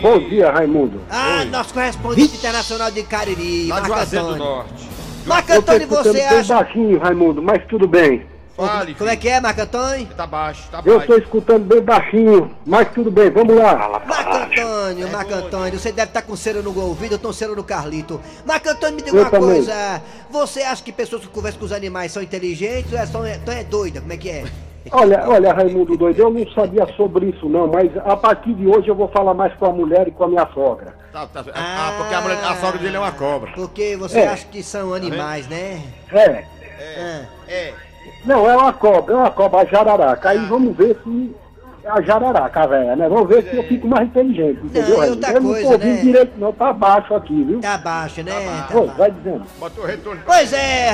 Bom 0.00 0.20
dia, 0.20 0.52
Raimundo. 0.52 1.02
Ah, 1.10 1.44
nosso 1.46 1.74
correspondente 1.74 2.36
internacional 2.36 2.92
de 2.92 3.02
Cariri, 3.02 3.66
Marco 3.66 3.92
Antônio. 3.92 4.36
Norte. 4.36 4.88
Marco 5.26 5.52
Eu 5.52 5.62
tô 5.62 5.72
Antônio, 5.72 5.88
você 5.88 6.20
acha... 6.20 6.54
baixinho, 6.54 7.00
Raimundo, 7.00 7.42
mas 7.42 7.66
tudo 7.66 7.88
bem. 7.88 8.24
Fale, 8.66 8.94
Como 8.94 9.08
é 9.08 9.16
que 9.16 9.28
é, 9.28 9.40
Marco 9.40 9.60
Antônio? 9.60 10.06
Tá 10.16 10.26
baixo, 10.26 10.68
tá 10.70 10.78
Eu 10.84 10.98
baixo. 10.98 11.00
estou 11.00 11.18
escutando 11.18 11.64
bem 11.64 11.80
baixinho, 11.80 12.50
mas 12.66 12.88
tudo 12.92 13.10
bem, 13.10 13.30
vamos 13.30 13.54
lá. 13.54 14.00
Marco 14.04 14.34
Antônio, 14.36 15.08
Marco 15.12 15.34
Antônio, 15.34 15.78
você 15.78 15.92
deve 15.92 16.08
estar 16.08 16.22
com 16.22 16.34
cera 16.34 16.60
no 16.60 16.76
ouvido, 16.80 17.14
eu 17.14 17.18
tô 17.18 17.32
cera 17.32 17.54
no 17.54 17.62
Carlito. 17.62 18.20
Marco 18.44 18.68
Antônio, 18.68 18.96
me 18.96 19.02
diga 19.02 19.16
Eu 19.16 19.22
uma 19.22 19.30
também. 19.30 19.48
coisa. 19.50 20.02
Você 20.30 20.62
acha 20.62 20.82
que 20.82 20.90
pessoas 20.92 21.22
que 21.22 21.28
conversam 21.28 21.60
com 21.60 21.66
os 21.66 21.72
animais 21.72 22.10
são 22.10 22.22
inteligentes 22.22 22.92
ou 22.92 22.98
é, 22.98 23.06
são, 23.06 23.26
então 23.26 23.54
é 23.54 23.62
doida? 23.62 24.00
Como 24.00 24.12
é 24.12 24.16
que 24.16 24.28
é? 24.28 24.44
Olha, 24.90 25.22
olha, 25.28 25.52
Raimundo 25.52 25.98
doido, 25.98 26.18
eu 26.18 26.30
não 26.30 26.50
sabia 26.52 26.86
sobre 26.96 27.26
isso 27.26 27.46
não, 27.46 27.66
mas 27.66 27.90
a 28.06 28.16
partir 28.16 28.54
de 28.54 28.66
hoje 28.66 28.88
eu 28.88 28.94
vou 28.94 29.08
falar 29.08 29.34
mais 29.34 29.52
com 29.54 29.66
a 29.66 29.72
mulher 29.72 30.08
e 30.08 30.10
com 30.10 30.24
a 30.24 30.28
minha 30.28 30.48
sogra. 30.54 30.94
Tá, 31.12 31.26
tá. 31.26 31.44
Ah, 31.54 31.94
porque 31.98 32.14
a, 32.14 32.20
mulher, 32.22 32.38
a 32.42 32.56
sogra 32.56 32.78
dele 32.78 32.96
é 32.96 33.00
uma 33.00 33.12
cobra. 33.12 33.52
Porque 33.54 33.96
você 33.98 34.20
É. 34.20 34.28
acha 34.28 34.46
que 34.46 34.62
são 34.62 34.94
animais, 34.94 35.46
né? 35.46 35.82
É, 36.10 36.44
Ah. 36.80 37.26
É. 37.46 37.74
não, 38.24 38.48
é 38.50 38.56
uma 38.56 38.72
cobra, 38.72 39.14
é 39.14 39.16
uma 39.16 39.30
cobra, 39.30 39.60
a 39.60 39.64
jararaca. 39.64 40.28
Aí 40.30 40.38
vamos 40.46 40.76
ver 40.76 40.98
se 41.04 41.34
é 41.84 41.90
a 41.90 42.02
jararaca, 42.02 42.66
velha, 42.66 42.96
né? 42.96 43.08
Vamos 43.08 43.28
ver 43.28 43.48
se 43.48 43.56
eu 43.56 43.62
fico 43.64 43.86
mais 43.88 44.06
inteligente, 44.08 44.60
entendeu, 44.62 44.96
e 44.96 44.98
Raimundo? 44.98 45.10
outra 45.10 45.32
Eu 45.32 45.40
não 45.40 45.50
coisa, 45.50 45.66
tô 45.66 45.72
ouvindo 45.72 45.94
né? 45.94 46.02
direito 46.02 46.32
não, 46.38 46.52
tá 46.52 46.72
baixo 46.72 47.14
aqui, 47.14 47.44
viu? 47.44 47.60
Tá 47.60 47.78
baixo, 47.78 48.22
né? 48.22 48.32
Tá 48.32 48.74
Oi, 48.78 48.86
baixo. 48.86 48.98
vai 48.98 49.10
dizendo. 49.10 49.44
Bota 49.58 49.80
o 49.80 49.84
retorno. 49.86 50.22
Pois 50.26 50.52
é, 50.52 50.90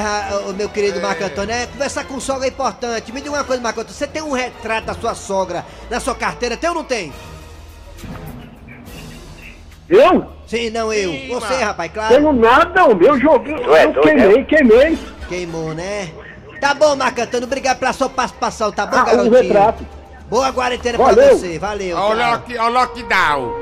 o 0.49 0.53
meu 0.53 0.69
querido 0.69 1.01
Marco 1.01 1.25
Antônio, 1.25 1.53
é, 1.55 1.67
conversar 1.67 2.05
com 2.05 2.21
sogra 2.21 2.47
é 2.47 2.51
importante. 2.51 3.13
Me 3.13 3.21
diga 3.21 3.35
uma 3.35 3.45
coisa, 3.45 3.61
Marco 3.63 3.81
Antônio, 3.81 3.97
você 3.97 4.07
tem 4.07 4.23
um 4.23 4.33
retrato 4.33 4.87
da 4.87 4.95
sua 4.95 5.15
sogra 5.15 5.65
na 5.91 5.99
sua 5.99 6.15
carteira, 6.15 6.57
tem 6.57 6.69
ou 6.71 6.77
não 6.77 6.85
tem? 6.85 7.13
Eu? 9.89 10.27
Sim, 10.47 10.71
não 10.71 10.93
eu. 10.93 11.11
Sim, 11.11 11.29
Você, 11.29 11.47
Marco. 11.49 11.65
rapaz, 11.65 11.93
claro. 11.93 12.15
Tenho 12.15 12.33
nada, 12.33 12.85
o 12.87 12.95
meu 12.95 13.19
joguei, 13.19 13.55
Tu 13.57 13.75
é 13.75 13.85
eu 13.85 13.93
doido, 13.93 14.01
queimei, 14.03 14.45
queimei. 14.45 14.99
Queimou, 15.29 15.75
né? 15.75 16.11
Tá 16.65 16.73
bom, 16.73 16.97
Marco 16.97 17.21
Antônio, 17.21 17.47
obrigado 17.47 17.79
pela 17.79 17.93
sua 17.93 18.09
participação, 18.09 18.73
tá 18.73 18.87
bom, 18.87 18.97
Ah, 18.97 19.03
um 19.03 19.05
garotinho? 19.05 19.33
retrato. 19.43 19.87
Boa 20.31 20.51
quarentena 20.51 20.97
pra 20.97 21.13
você, 21.13 21.59
valeu. 21.59 21.95
Olha 21.95 22.41
o 22.59 22.69
lockdown. 22.71 23.53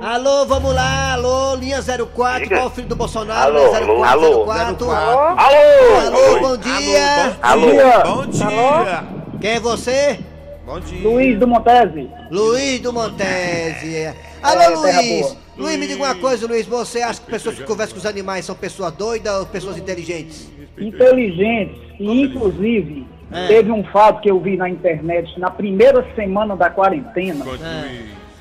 Alô, 0.00 0.46
vamos 0.46 0.74
lá, 0.74 1.12
alô, 1.12 1.54
linha 1.56 1.82
04, 1.82 2.44
Diga. 2.44 2.56
qual 2.56 2.68
o 2.68 2.70
filho 2.70 2.88
do 2.88 2.96
Bolsonaro? 2.96 3.54
Alô, 3.58 3.66
linha 3.66 3.86
04, 3.86 4.08
alô, 4.08 4.46
04. 4.46 4.90
Alô? 4.90 5.36
Alô, 5.36 6.40
bom 6.40 6.56
dia. 6.56 7.36
Alô? 7.42 7.66
Bom 8.06 8.26
dia. 8.26 9.04
Quem 9.38 9.50
é 9.50 9.60
você? 9.60 10.18
Bom 10.64 10.80
dia. 10.80 11.06
Luiz 11.06 11.38
do 11.38 11.46
Montese. 11.46 12.10
Luiz 12.30 12.80
do 12.80 12.90
Montese. 12.90 14.14
Alô, 14.42 14.60
É, 14.62 14.66
terra 14.82 15.00
Luiz. 15.02 15.20
boa. 15.26 15.36
Luiz, 15.58 15.78
me 15.78 15.86
diga 15.86 16.02
uma 16.02 16.14
coisa, 16.14 16.46
Luiz. 16.46 16.64
Você 16.66 17.02
acha 17.02 17.20
que 17.20 17.30
pessoas 17.30 17.54
que 17.56 17.64
conversam 17.64 17.92
com 17.96 18.00
os 18.00 18.06
animais 18.06 18.46
são 18.46 18.54
pessoas 18.54 18.92
doidas 18.94 19.40
ou 19.40 19.44
pessoas 19.44 19.76
inteligentes? 19.76 20.48
inteligentes 20.78 21.85
e 21.98 22.22
inclusive 22.22 23.06
É. 23.32 23.46
teve 23.48 23.72
um 23.72 23.82
fato 23.84 24.20
que 24.20 24.30
eu 24.30 24.38
vi 24.40 24.56
na 24.56 24.68
internet 24.68 25.38
na 25.38 25.50
primeira 25.50 26.04
semana 26.14 26.54
da 26.56 26.70
quarentena 26.70 27.44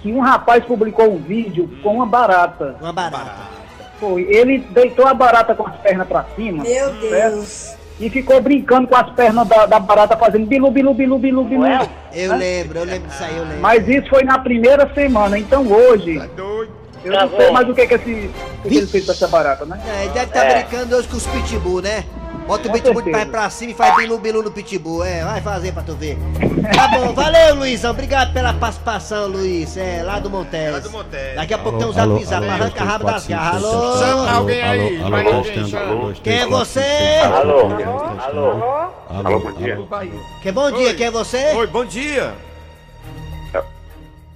que 0.01 0.11
um 0.11 0.19
rapaz 0.19 0.63
publicou 0.65 1.11
um 1.11 1.17
vídeo 1.17 1.67
com 1.81 1.95
uma 1.95 2.05
barata. 2.05 2.75
Uma 2.79 2.93
barata. 2.93 3.55
Foi, 3.99 4.21
ele 4.29 4.59
deitou 4.59 5.07
a 5.07 5.13
barata 5.13 5.55
com 5.55 5.65
as 5.67 5.75
pernas 5.77 6.07
pra 6.07 6.25
cima. 6.35 6.63
Meu 6.63 6.89
certo? 7.01 7.09
Deus! 7.09 7.75
E 7.99 8.09
ficou 8.09 8.41
brincando 8.41 8.87
com 8.87 8.95
as 8.95 9.09
pernas 9.11 9.47
da, 9.47 9.65
da 9.65 9.79
barata 9.79 10.17
fazendo 10.17 10.45
bilu 10.45 10.69
bilu 10.69 10.93
bilu 10.93 11.17
bilu 11.17 11.43
bilu. 11.45 11.63
Eu 12.13 12.35
lembro, 12.35 12.79
eu 12.79 12.83
lembro 12.85 13.07
disso 13.07 13.23
aí, 13.23 13.35
eu 13.37 13.43
lembro. 13.43 13.61
Mas 13.61 13.87
isso 13.87 14.09
foi 14.09 14.23
na 14.23 14.37
primeira 14.37 14.93
semana, 14.93 15.39
então 15.39 15.65
hoje 15.65 16.19
Doido. 16.35 16.71
eu 17.05 17.11
não 17.13 17.29
sei 17.37 17.51
mais 17.51 17.69
o 17.69 17.73
que 17.73 17.87
que 17.87 17.93
esse 17.93 18.29
o 18.63 18.67
que 18.67 18.77
ele 18.77 18.87
fez 18.87 19.05
com 19.05 19.11
essa 19.13 19.27
barata, 19.29 19.65
né? 19.65 19.81
É, 19.87 20.03
ele 20.03 20.13
deve 20.13 20.25
estar 20.25 20.45
brincando 20.53 20.95
hoje 20.97 21.07
com 21.07 21.15
os 21.17 21.25
pitbull, 21.25 21.81
né? 21.81 22.03
Bota 22.47 22.67
o 22.67 22.71
pitbull 22.71 23.01
de 23.01 23.11
pé 23.11 23.25
pra 23.25 23.49
cima 23.49 23.71
e 23.71 23.75
faz 23.75 23.95
bilu 23.95 24.19
bilu 24.19 24.43
no 24.43 24.51
pitbull. 24.51 25.03
É, 25.03 25.23
vai 25.23 25.41
fazer 25.41 25.71
pra 25.71 25.81
tu 25.81 25.95
ver. 25.95 26.17
Tá 26.73 26.87
bom, 26.87 27.11
valeu, 27.13 27.55
Luizão. 27.55 27.91
Obrigado 27.91 28.33
pela 28.33 28.53
participação, 28.53 29.27
Luiz. 29.27 29.75
É, 29.75 30.03
lá 30.03 30.19
do 30.19 30.29
Montes. 30.29 30.71
Lá 30.71 30.79
do 30.79 30.91
Montes. 30.91 31.35
Daqui 31.35 31.53
a 31.53 31.57
pouco 31.57 31.79
tem 31.79 31.87
um 31.87 31.93
zap 31.93 32.23
zap, 32.23 32.47
arranca 32.47 32.83
rabo 32.83 33.05
das 33.05 33.27
garras. 33.27 33.63
Alô? 33.63 33.97
Chama 33.97 34.31
alguém 34.31 34.61
aí. 34.61 35.01
Alô, 35.01 35.15
alô, 35.15 36.01
dois, 36.01 36.19
Quem 36.19 36.33
é 36.33 36.45
você? 36.45 37.19
Alô? 37.23 37.59
Alô? 37.61 38.53
Alô, 38.59 38.91
Alô, 39.09 39.39
bom 39.39 39.51
dia. 39.53 39.79
Que 40.41 40.51
bom 40.51 40.71
dia, 40.71 40.93
quem 40.93 41.07
é 41.07 41.11
você? 41.11 41.53
Oi, 41.55 41.67
bom 41.67 41.85
dia. 41.85 42.33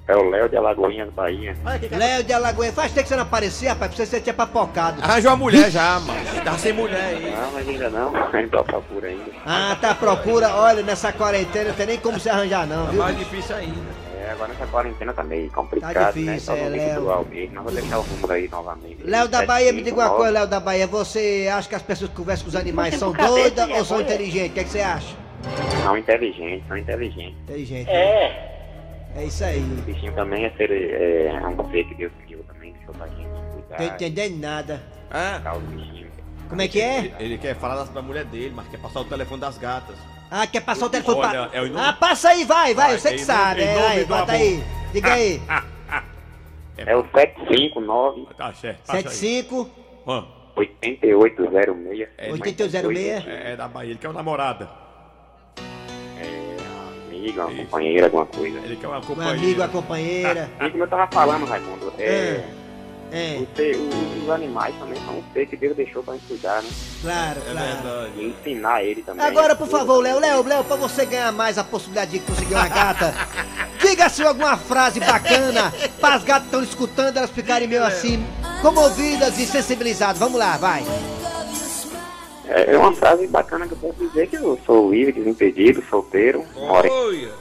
É 0.10 0.16
o 0.16 0.28
Léo 0.28 0.50
de 0.50 0.58
Alagoinhas, 0.58 1.08
Bahia. 1.14 1.56
Léo 1.92 2.24
de 2.24 2.34
Alagoinha. 2.34 2.74
Faz 2.74 2.92
tempo 2.92 3.04
que 3.04 3.10
você 3.10 3.16
não 3.16 3.22
aparecia, 3.22 3.70
rapaz, 3.70 3.94
pra 3.94 4.04
você 4.08 4.20
tinha 4.20 4.34
papocado. 4.34 5.00
Arranjou 5.04 5.30
uma 5.30 5.38
mulher 5.38 5.70
já, 5.70 6.00
mano. 6.00 6.20
Tá 6.44 6.58
sem 6.58 6.74
mulher 6.74 7.00
aí. 7.00 7.30
Não, 7.32 7.52
mas 7.52 7.70
ainda 7.70 7.90
não. 7.92 8.12
Ainda 8.34 8.50
tô 8.50 8.58
à 8.60 8.64
procura 8.64 9.08
ainda. 9.08 9.24
Ah, 9.46 9.78
tá 9.80 9.92
à 9.92 9.96
procura. 9.96 10.50
Olha, 10.56 10.82
nessa 10.82 11.12
quarentena 11.14 11.70
não 11.70 11.76
tem 11.76 11.86
nem 11.86 11.98
como 12.00 12.20
se 12.20 12.28
arranjar, 12.28 12.66
não, 12.66 12.86
Tá 12.86 12.92
viu? 12.92 13.04
mais 13.04 13.18
difícil 13.20 13.56
ainda. 13.56 13.80
É, 14.20 14.32
agora 14.32 14.52
nessa 14.52 14.66
quarentena 14.66 15.14
tá 15.14 15.24
meio 15.24 15.52
complicado, 15.52 15.94
Tá 15.94 16.10
difícil, 16.12 16.54
né? 16.56 16.60
é, 16.78 16.96
Todo 16.96 17.02
mundo 17.02 17.08
Léo. 17.08 17.50
Mas 17.54 17.64
vou 17.64 17.72
deixar 17.74 18.00
o 18.00 18.04
número 18.04 18.34
aí 18.34 18.48
novamente. 18.50 18.98
Léo 19.04 19.28
da 19.28 19.46
Bahia, 19.46 19.72
me 19.72 19.84
diga 19.84 19.96
uma 19.96 20.04
759. 20.10 20.18
coisa, 20.18 20.32
Léo 20.40 20.48
da 20.48 20.60
Bahia. 20.60 20.88
Você 20.88 21.50
acha 21.54 21.70
que 21.70 21.76
as 21.76 21.82
pessoas 21.84 22.10
que 22.10 22.16
conversam 22.16 22.46
com 22.46 22.50
os 22.50 22.56
animais 22.56 22.96
são 22.96 23.12
doidas 23.14 23.70
ou 23.70 23.86
são 23.86 24.02
inteligentes? 24.02 24.50
O 24.50 24.54
que, 24.56 24.60
é 24.60 24.64
que 24.64 24.70
você 24.72 24.82
acha? 24.82 25.16
São 25.84 25.96
inteligentes, 25.96 26.68
são 26.68 26.78
inteligentes. 26.78 27.36
Inteligente. 27.44 27.90
É. 27.92 28.56
É 29.16 29.24
isso 29.24 29.44
aí. 29.44 29.60
O 29.60 29.82
bichinho 29.82 30.14
também 30.14 30.46
é 30.46 30.50
ser, 30.52 30.72
é, 30.72 31.28
é 31.28 31.48
um 31.48 31.72
ser 31.72 31.84
que 31.86 31.96
Deus 31.96 32.12
criou 32.26 32.44
também, 32.44 32.74
que 32.74 32.80
gente 32.80 33.54
cuidar. 33.54 33.78
Tô 33.78 33.84
entendendo 33.84 34.40
nada. 34.40 34.82
Ah. 35.12 35.42
Como 36.48 36.62
é 36.62 36.68
que 36.68 36.82
é? 36.82 36.98
ele, 37.00 37.14
ele 37.20 37.38
quer 37.38 37.56
falar 37.56 37.76
das- 37.76 37.90
da 37.90 38.02
mulher 38.02 38.26
dele, 38.26 38.54
mas 38.56 38.68
quer 38.68 38.80
passar 38.80 39.02
o 39.02 39.06
telefone 39.06 39.42
das 39.42 39.58
gatas. 39.58 39.96
Ah, 40.32 40.46
quer 40.48 40.62
passar 40.62 40.86
o 40.86 40.90
telefone 40.90 41.20
Olha, 41.20 41.48
pra... 41.48 41.58
é 41.58 41.62
o 41.64 41.78
Ah, 41.78 41.94
passa 41.94 42.30
aí, 42.30 42.44
vai, 42.46 42.74
vai, 42.74 42.90
Vai, 42.90 42.98
você 43.00 43.10
que 43.10 43.16
em 43.16 43.26
sabe. 43.26 43.62
É, 43.64 43.74
nome 43.74 43.86
aí, 43.88 44.06
bota 44.06 44.32
aí. 44.32 44.64
Diga 44.94 45.14
aí. 45.14 45.42
É 46.78 46.96
o 46.96 47.04
759 47.14 48.26
Tá 48.38 48.48
aí. 48.48 48.56
75 48.56 49.70
Ó, 50.06 50.24
8806. 50.56 52.08
É, 52.18 52.32
8806. 52.32 53.28
É, 53.28 53.52
é 53.52 53.56
da 53.58 53.68
Bahia, 53.68 53.92
ele 53.92 54.00
quer 54.00 54.08
uma 54.08 54.14
namorada. 54.14 54.70
É, 57.28 57.32
uma 57.32 57.46
uma 57.46 57.56
companheira, 57.56 58.06
alguma 58.08 58.26
coisa. 58.26 58.60
Ele 58.60 58.76
quer 58.76 58.88
uma 58.88 58.98
um 59.00 59.02
companheira. 59.02 59.38
amigo, 59.40 59.62
a 59.64 59.68
companheira. 59.68 60.50
E 60.62 60.70
como 60.70 60.84
eu 60.84 60.88
tava 60.88 61.08
falando, 61.12 61.46
Raimundo, 61.46 61.94
é, 62.00 62.44
É, 63.12 63.40
você, 63.40 63.72
os, 63.72 64.24
os 64.24 64.30
animais 64.30 64.74
também 64.80 65.02
são 65.04 65.16
um 65.18 65.24
ser 65.34 65.48
que 65.48 65.58
Deus 65.58 65.76
deixou 65.76 66.04
pra 66.04 66.14
gente 66.14 66.28
cuidar, 66.28 66.62
né? 66.62 66.70
claro, 67.02 67.40
É 67.48 67.52
claro. 67.52 67.68
verdade. 67.82 68.12
E 68.18 68.26
ensinar 68.28 68.84
ele 68.84 69.02
também. 69.02 69.26
Agora, 69.26 69.56
por 69.56 69.68
favor, 69.68 69.98
Léo. 69.98 70.20
Léo, 70.20 70.44
Léo, 70.48 70.64
pra 70.64 70.76
você 70.76 71.06
ganhar 71.06 71.32
mais 71.32 71.58
a 71.58 71.64
possibilidade 71.64 72.12
de 72.12 72.20
conseguir 72.20 72.54
uma 72.54 72.68
gata, 72.68 73.14
diga 73.82 74.06
assim 74.06 74.24
alguma 74.24 74.58
frase 74.58 75.00
bacana 75.00 75.74
para 76.00 76.16
as 76.16 76.24
gatas 76.24 76.44
que 76.44 76.56
estão 76.56 76.64
escutando, 76.64 77.18
elas 77.18 77.32
ficarem 77.32 77.68
meio 77.68 77.84
assim, 77.84 78.24
comovidas 78.62 79.40
e 79.40 79.46
sensibilizadas. 79.48 80.20
Vamos 80.20 80.38
lá, 80.38 80.58
vai. 80.58 80.84
É 82.50 82.76
uma 82.78 82.94
frase 82.94 83.28
bacana 83.28 83.68
que 83.68 83.74
eu 83.74 83.78
posso 83.78 84.08
dizer 84.08 84.28
que 84.28 84.36
eu 84.36 84.60
sou 84.66 84.92
livre, 84.92 85.12
desimpedido, 85.12 85.84
solteiro, 85.88 86.44
moro. 86.56 86.92
Olha. 86.92 87.32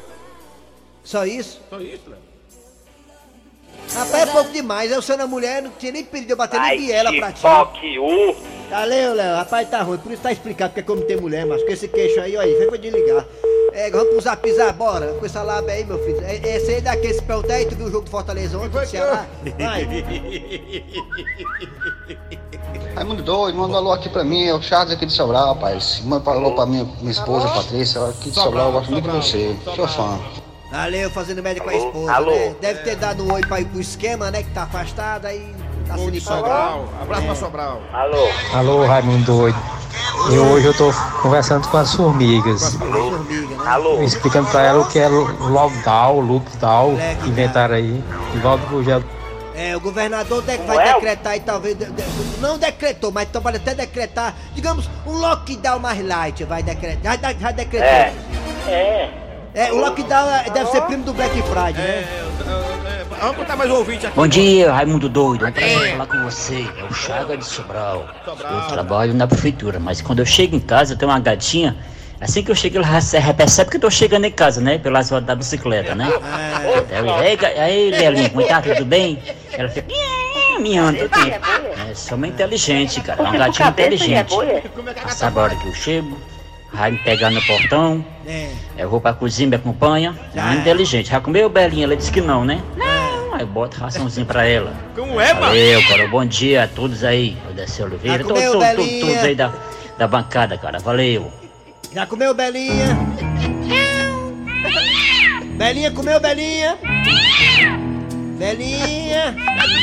Só 1.03 1.25
isso? 1.25 1.63
Só 1.71 1.81
isso, 1.81 2.11
Léo. 2.11 2.29
Rapaz, 3.95 4.29
é 4.29 4.33
pouco 4.33 4.51
demais. 4.53 4.93
Eu 4.93 5.01
sendo 5.01 5.23
a 5.23 5.27
mulher, 5.27 5.63
não 5.63 5.71
tinha 5.71 5.93
nem 5.93 6.05
pedido 6.05 6.33
eu 6.33 6.37
bater 6.37 6.61
nem 6.61 6.79
biela 6.79 7.11
pra 7.11 7.33
ti. 7.33 7.43
you! 7.87 8.37
Valeu, 8.69 9.15
Léo. 9.15 9.37
Rapaz, 9.37 9.71
tá 9.71 9.81
ruim. 9.81 9.97
Por 9.97 10.13
isso 10.13 10.23
tá 10.23 10.31
explicado 10.31 10.75
porque 10.75 10.87
como 10.87 11.01
tem 11.03 11.17
mulher, 11.17 11.47
mas 11.47 11.63
com 11.63 11.71
esse 11.71 11.89
queixo 11.89 12.21
aí, 12.21 12.37
olha, 12.37 12.69
foi 12.69 12.77
desligar. 12.77 13.25
É, 13.73 13.91
vamos 13.91 14.09
pro 14.09 14.21
zap 14.21 14.53
zap, 14.53 14.77
bora. 14.77 15.15
Com 15.15 15.25
essa 15.25 15.43
lábia 15.43 15.73
aí, 15.73 15.85
meu 15.85 15.99
filho. 16.05 16.21
É, 16.23 16.57
esse 16.57 16.75
aí 16.75 16.81
daquele 16.83 17.15
se 17.15 17.23
perguntar 17.23 17.55
aí, 17.55 17.65
tu 17.65 17.77
viu 17.77 17.87
o 17.87 17.91
jogo 17.91 18.05
do 18.05 18.11
Fortaleza 18.11 18.59
ontem, 18.59 18.69
do 18.69 18.87
Ceará? 18.87 19.27
Vai. 19.59 19.89
Raimundo 22.95 23.23
doido, 23.23 23.57
manda 23.57 23.75
um 23.75 23.77
alô 23.77 23.93
aqui 23.93 24.09
pra 24.09 24.25
mim, 24.25 24.45
é 24.47 24.55
o 24.55 24.61
Charles 24.61 24.93
aqui 24.93 25.07
de 25.07 25.13
Sobral, 25.13 25.55
rapaz. 25.55 26.03
Manda 26.05 26.29
um 26.29 26.33
alô 26.33 26.53
pra 26.53 26.67
minha, 26.67 26.85
minha 27.01 27.11
esposa, 27.13 27.49
Patrícia, 27.49 28.05
aqui 28.07 28.31
de 28.31 28.35
Sobral, 28.35 28.67
eu 28.67 28.73
gosto 28.73 28.91
muito 28.91 29.09
de 29.09 29.17
você. 29.17 29.57
Sou 29.77 29.87
fã. 29.87 30.19
Valeu, 30.73 31.09
fazendo 31.11 31.43
média 31.43 31.63
com 31.63 31.71
a 31.71 31.73
Alô? 31.73 31.87
esposa, 31.87 32.13
Alô? 32.13 32.31
né? 32.33 32.55
Deve 32.61 32.81
ter 32.81 32.97
dado 32.97 33.25
um 33.25 33.33
oi 33.33 33.41
pra 33.41 33.61
ir 33.61 33.65
pro 33.67 33.81
esquema, 33.81 34.31
né? 34.31 34.43
Que 34.43 34.51
tá 34.51 34.65
afastado, 34.65 35.25
aí 35.27 35.55
tá 35.87 35.95
se 35.95 36.01
Gol 36.01 36.11
de. 36.11 36.21
Sobral. 36.21 36.85
Abraço 37.01 37.25
pra 37.25 37.35
Sobral. 37.35 37.81
Alô? 37.93 38.29
Alô, 38.53 38.87
Raimundo 38.87 39.25
doido. 39.25 39.59
E 40.31 40.39
hoje 40.39 40.67
eu 40.67 40.77
tô 40.77 40.93
conversando 41.23 41.67
com 41.69 41.77
as 41.79 41.95
formigas. 41.95 42.75
Formiga, 42.75 43.57
né? 43.57 43.67
Alô? 43.67 44.03
Explicando 44.03 44.51
pra 44.51 44.63
ela 44.63 44.81
o 44.83 44.89
que 44.89 44.99
é 44.99 45.09
lockdown, 45.09 46.21
lockdown, 46.21 46.97
que 47.23 47.31
inventaram 47.31 47.75
aí. 47.77 48.05
Igual 48.35 48.59
do 48.59 48.67
Gugel. 48.67 49.03
É, 49.59 49.77
o 49.77 49.81
governador 49.81 50.41
de- 50.43 50.57
vai 50.59 50.95
decretar 50.95 51.37
e 51.37 51.41
talvez. 51.41 51.77
de- 51.77 51.87
de- 51.87 52.41
não 52.41 52.57
decretou, 52.57 53.11
mas 53.11 53.29
então 53.29 53.43
pode 53.43 53.57
até 53.57 53.75
decretar, 53.75 54.35
digamos, 54.55 54.89
um 55.05 55.13
lockdown 55.13 55.81
mais 55.81 56.01
light. 56.07 56.45
Vai 56.45 56.63
decretar. 56.63 57.19
Já, 57.21 57.33
já 57.33 57.51
decretou. 57.51 57.89
É. 57.89 58.13
É. 58.69 59.11
É, 59.55 59.73
o 59.73 59.77
lockdown 59.81 60.31
é- 60.37 60.51
deve 60.51 60.71
ser 60.71 60.83
primo 60.83 61.03
do 61.05 61.13
Black 61.13 61.35
Friday, 61.43 61.73
né? 61.73 62.07
Vamos 63.21 63.37
botar 63.37 63.57
mais 63.57 63.69
um 63.69 63.75
ouvinte 63.75 64.07
aqui. 64.07 64.15
Bom 64.15 64.29
dia, 64.29 64.73
Raimundo 64.73 65.09
Doido. 65.09 65.45
É 65.45 65.49
um 65.49 65.53
prazer 65.53 65.91
falar 65.93 66.07
com 66.07 66.23
você. 66.23 66.65
É 66.79 66.85
o 66.85 66.95
Chaga 66.95 67.37
de 67.37 67.45
Sobral. 67.45 68.07
Eu 68.27 68.69
trabalho 68.69 69.13
na 69.13 69.27
prefeitura, 69.27 69.81
mas 69.81 70.01
quando 70.01 70.21
eu 70.21 70.27
chego 70.27 70.55
em 70.55 70.61
casa, 70.61 70.93
eu 70.95 70.97
tenho 70.97 71.11
uma 71.11 71.19
gatinha. 71.19 71.77
Assim 72.21 72.43
que 72.43 72.51
eu 72.51 72.55
chego, 72.55 72.79
ela 72.79 73.01
já 73.01 73.33
percebe 73.33 73.71
que 73.71 73.77
eu 73.77 73.81
tô 73.83 73.91
chegando 73.91 74.25
em 74.25 74.31
casa, 74.31 74.61
né? 74.61 74.79
Pelas 74.79 75.09
rodas 75.11 75.27
da 75.27 75.35
bicicleta, 75.37 75.95
né? 75.95 76.09
Aí, 77.21 77.39
aí, 77.61 77.91
Belinha, 77.93 78.29
como 78.31 78.45
tá? 78.47 78.61
Tudo 78.61 78.85
bem? 78.85 79.23
Ela 79.53 79.69
fica 79.69 79.87
"Miau", 79.87 80.61
miando 80.61 80.99
todo 80.99 81.11
tempo. 81.11 81.47
É, 81.89 81.95
sou 81.95 82.17
uma 82.19 82.27
inteligente, 82.27 83.01
cara. 83.01 83.21
É 83.23 83.23
uma 83.23 83.37
gatinha 83.37 83.69
inteligente. 83.69 84.35
Ela 84.35 85.09
sabe 85.11 85.39
a 85.39 85.43
hora 85.43 85.55
que 85.55 85.69
eu 85.69 85.75
chego, 85.75 86.19
vai 86.73 86.91
me 86.91 86.99
pegar 86.99 87.31
no 87.31 87.41
portão. 87.43 88.05
É. 88.27 88.49
Eu 88.77 88.91
vou 88.91 89.01
pra 89.01 89.13
cozinha, 89.13 89.49
me 89.49 89.57
acompanha. 89.57 90.13
É 90.35 90.41
uma 90.41 90.57
inteligente. 90.57 91.11
Já 91.11 91.21
comeu, 91.21 91.49
Belinha? 91.49 91.85
Ela 91.85 91.97
disse 91.97 92.11
que 92.11 92.21
não, 92.21 92.45
né? 92.45 92.61
Não, 92.77 93.35
aí 93.35 93.45
bota 93.47 93.79
raçãozinho 93.79 94.27
pra 94.27 94.45
ela. 94.45 94.73
Como 94.97 95.21
é, 95.21 95.33
mano? 95.35 95.47
Valeu, 95.47 95.87
cara. 95.87 96.09
Bom 96.09 96.25
dia 96.25 96.65
a 96.65 96.67
todos 96.67 97.05
aí. 97.05 97.37
O 97.49 97.53
Desse 97.53 97.81
Oliveira. 97.81 98.25
Todos, 98.25 98.43
comeu, 98.43 98.75
todos, 98.75 99.01
todos 99.01 99.19
aí 99.19 99.37
da, 99.37 99.53
da 99.97 100.09
bancada, 100.09 100.59
cara. 100.59 100.81
Valeu. 100.81 101.31
Já 101.93 102.07
comeu, 102.07 102.35
Belinha? 102.35 102.97
Belinha, 105.57 105.91
comeu, 105.91 106.21
Belinha? 106.21 106.79
Belinha? 108.39 109.35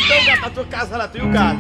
Então, 0.06 0.26
gato, 0.26 0.46
a 0.46 0.50
tua 0.50 0.66
casa 0.66 0.98
lá 0.98 1.08
tem 1.08 1.22
o 1.22 1.32
gato. 1.32 1.60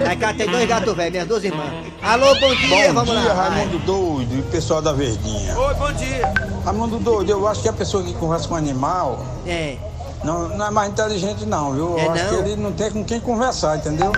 É, 0.00 0.08
aí 0.08 0.16
cá 0.16 0.32
tem 0.32 0.48
dois 0.48 0.66
gatos 0.66 0.94
velhos, 0.94 1.12
minhas 1.12 1.28
duas 1.28 1.44
irmãs. 1.44 1.70
Alô, 2.02 2.34
bom 2.40 2.54
dia, 2.54 2.68
Bom 2.88 2.94
vamos 3.04 3.20
dia, 3.20 3.32
lá. 3.32 3.48
Raimundo 3.48 3.78
Doido 3.80 4.38
e 4.38 4.42
pessoal 4.50 4.80
da 4.80 4.92
Verdinha. 4.92 5.58
Oi, 5.58 5.74
bom 5.74 5.92
dia. 5.92 6.32
Raimundo 6.64 6.98
Doido, 6.98 7.30
eu 7.30 7.46
acho 7.46 7.60
que 7.62 7.68
a 7.68 7.72
pessoa 7.72 8.02
que 8.02 8.14
conversa 8.14 8.48
com 8.48 8.54
animal 8.56 9.24
É. 9.46 9.76
não, 10.22 10.48
não 10.56 10.66
é 10.66 10.70
mais 10.70 10.90
inteligente 10.90 11.44
não, 11.44 11.72
viu? 11.74 11.98
É 11.98 12.06
eu 12.06 12.12
acho 12.12 12.24
não? 12.24 12.30
que 12.30 12.50
ele 12.50 12.56
não 12.62 12.72
tem 12.72 12.90
com 12.90 13.04
quem 13.04 13.20
conversar, 13.20 13.76
entendeu? 13.76 14.12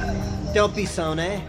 Tem 0.52 0.62
opção, 0.62 1.14
né? 1.14 1.40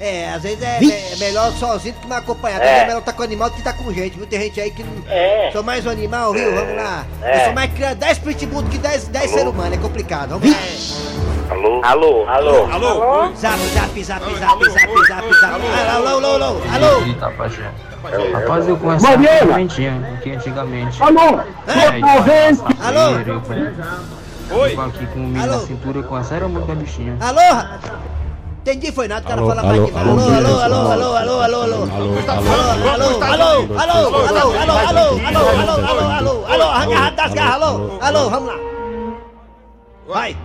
É, 0.00 0.30
às 0.32 0.42
vezes 0.42 0.62
é, 0.62 0.78
é 1.12 1.16
melhor 1.16 1.50
sozinho 1.52 1.94
do 1.94 2.00
que 2.00 2.06
mal 2.06 2.18
acompanhado. 2.18 2.62
É. 2.62 2.78
É 2.80 2.86
melhor 2.86 3.00
estar 3.00 3.12
com 3.12 3.22
animal 3.22 3.48
do 3.50 3.54
que 3.54 3.60
estar 3.60 3.72
com 3.72 3.92
gente, 3.92 4.16
viu? 4.16 4.26
Tem 4.26 4.40
gente 4.42 4.60
aí 4.60 4.70
que 4.70 4.84
não. 4.84 4.92
É. 5.08 5.50
Sou 5.52 5.62
mais 5.64 5.84
um 5.86 5.90
animal, 5.90 6.32
viu? 6.32 6.54
Vamos 6.54 6.76
lá. 6.76 7.04
É. 7.22 7.40
Eu 7.40 7.44
sou 7.46 7.52
mais 7.54 7.72
criado 7.72 7.98
10 7.98 8.18
pitbull 8.18 8.62
do 8.62 8.70
que 8.70 8.78
10, 8.78 9.08
10 9.08 9.30
seres 9.30 9.46
humanos, 9.48 9.72
é 9.76 9.80
complicado. 9.80 10.38
Vamos 10.38 10.50
lá. 10.50 10.58
Alô? 11.50 11.80
Alô? 11.82 12.26
Alô? 12.28 12.70
Alô? 12.70 13.32
Zap, 13.34 13.58
zap, 13.58 14.04
zap, 14.04 14.24
zap, 14.34 14.64
zap, 14.70 15.06
zap, 15.08 15.34
zap. 15.40 15.62
Alô, 15.90 16.06
alô, 16.06 16.26
alô, 16.26 16.44
alô, 16.44 16.62
alô. 16.72 17.14
Tá, 17.18 17.30
paixão. 17.30 17.64
Rapaz, 18.32 18.68
eu 18.68 18.76
conversava 18.76 19.16
antigamente, 19.56 20.20
que 20.22 20.30
antigamente. 20.30 21.02
Alô? 21.02 21.40
É, 21.66 21.86
Alô? 22.02 22.24
eu- 22.26 22.86
Alô? 22.86 23.18
Eu 24.50 24.68
eu 24.70 24.80
aqui 24.80 25.06
com 25.06 25.18
o 25.20 25.22
milho 25.24 25.42
Alô? 25.42 25.52
na 25.60 25.66
cintura 25.66 26.02
com 26.02 26.14
a 26.14 26.22
séria 26.22 26.48
música 26.48 26.74
bichinha. 26.74 27.16
Alô? 27.20 27.40
Entendi, 28.68 28.92
foi 28.92 29.08
nada, 29.08 29.24
o 29.24 29.28
cara 29.28 29.40
Alô, 29.40 29.48
fala 29.48 29.62
mais 29.62 29.80
alô, 29.80 29.98
alô, 29.98 30.28
Alô, 30.28 30.60
alô, 30.60 30.60
alô, 30.60 31.16
alô, 31.16 31.16
alô, 31.16 31.40
alô, 31.40 31.40
alô, 31.40 31.62
alô. 31.62 31.74
Alô, 31.78 32.52
alô, 32.92 33.24
alô, 33.24 33.48
alô, 33.72 33.78
alô, 33.78 33.96
alô, 34.04 34.38
alô, 34.38 34.78
alô, 34.88 35.08
alô, 35.26 35.86
alô, 35.86 36.10
alô, 36.12 36.46
alô, 36.46 36.64
arranha 36.64 37.10
das 37.12 37.32
garras, 37.32 37.62
alô, 37.62 37.98
alô, 37.98 38.28
vamos 38.28 38.48
lá. 38.48 38.58
Vai. 40.06 40.36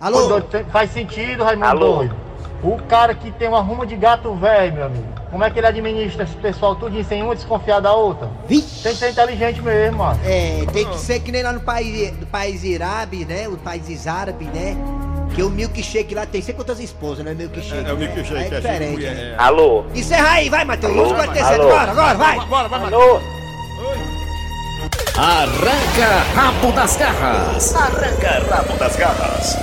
Alô? 0.00 0.28
Doido, 0.28 0.46
tem- 0.50 0.64
Faz 0.66 0.92
sentido, 0.92 1.42
Raimundo 1.42 1.66
Alô? 1.66 1.96
Doido. 1.96 2.16
O 2.62 2.76
cara 2.84 3.12
que 3.12 3.32
tem 3.32 3.48
uma 3.48 3.60
ruma 3.60 3.84
de 3.84 3.96
gato 3.96 4.32
velho, 4.36 4.74
meu 4.74 4.86
amigo. 4.86 5.06
Como 5.32 5.42
é 5.42 5.50
que 5.50 5.58
ele 5.58 5.66
administra 5.66 6.22
esse 6.22 6.36
pessoal 6.36 6.76
tudinho 6.76 7.04
sem 7.04 7.24
uma 7.24 7.34
desconfiar 7.34 7.80
da 7.80 7.92
outra? 7.92 8.30
Tem 8.46 8.60
que 8.60 8.94
ser 8.94 9.10
inteligente 9.10 9.60
mesmo, 9.60 9.98
mano. 9.98 10.20
É, 10.24 10.64
tem 10.72 10.86
que 10.86 10.96
ser 10.96 11.18
que 11.18 11.32
nem 11.32 11.42
lá 11.42 11.52
no 11.52 11.60
país, 11.60 12.16
no 12.20 12.26
país 12.26 12.62
árabe, 12.80 13.24
né? 13.24 13.48
Os 13.48 13.58
países 13.60 14.06
árabes, 14.06 14.46
né? 14.48 14.76
Que 15.34 15.42
o 15.42 15.48
milkshake 15.50 16.14
lá 16.14 16.26
tem 16.26 16.42
sei 16.42 16.54
quantas 16.54 16.78
esposas, 16.78 17.24
né? 17.24 17.32
Milkshake. 17.34 17.88
É, 17.88 17.92
o 17.92 17.96
milkshake, 17.96 18.34
É 18.34 18.56
é 18.56 18.60
diferente. 18.60 19.00
né? 19.02 19.34
é. 19.38 19.42
Alô? 19.42 19.84
Encerra 19.94 20.30
aí, 20.32 20.50
vai, 20.50 20.64
Matheus. 20.64 20.92
Alô? 20.92 21.14
47, 21.14 21.54
Alô? 21.60 21.70
bora, 21.70 21.90
agora, 21.90 22.14
vai. 22.14 22.46
Bora, 22.46 22.68
vai, 22.68 22.80
Alô? 22.84 23.20
Arranca 25.16 26.22
rabo 26.34 26.72
das 26.72 26.96
garras. 26.96 27.74
Arranca 27.74 28.44
rabo 28.54 28.76
das 28.78 28.96
garras. 28.96 29.56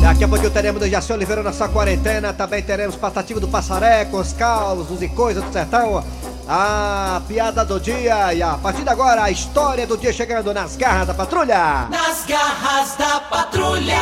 Daqui 0.00 0.24
a 0.24 0.28
pouquinho 0.28 0.50
teremos 0.50 0.80
do 0.80 0.88
Jaci 0.88 1.12
Oliveira 1.12 1.42
na 1.42 1.52
sua 1.52 1.68
quarentena. 1.68 2.32
Também 2.32 2.62
teremos 2.62 2.94
Patativo 2.96 3.40
do 3.40 3.48
Passaré, 3.48 4.04
com 4.04 4.18
os 4.18 4.32
causos 4.32 5.02
e 5.02 5.08
coisas 5.08 5.42
do 5.42 5.52
sertão. 5.52 6.02
A 6.48 7.20
piada 7.26 7.64
do 7.64 7.80
dia. 7.80 8.32
E 8.32 8.42
a 8.42 8.54
partir 8.54 8.82
de 8.82 8.88
agora, 8.88 9.24
a 9.24 9.30
história 9.30 9.86
do 9.86 9.96
dia 9.96 10.12
chegando 10.12 10.54
nas 10.54 10.76
garras 10.76 11.08
da 11.08 11.14
patrulha. 11.14 11.88
Nas 11.90 12.24
garras 12.24 12.94
da 12.96 13.20
patrulha. 13.20 13.98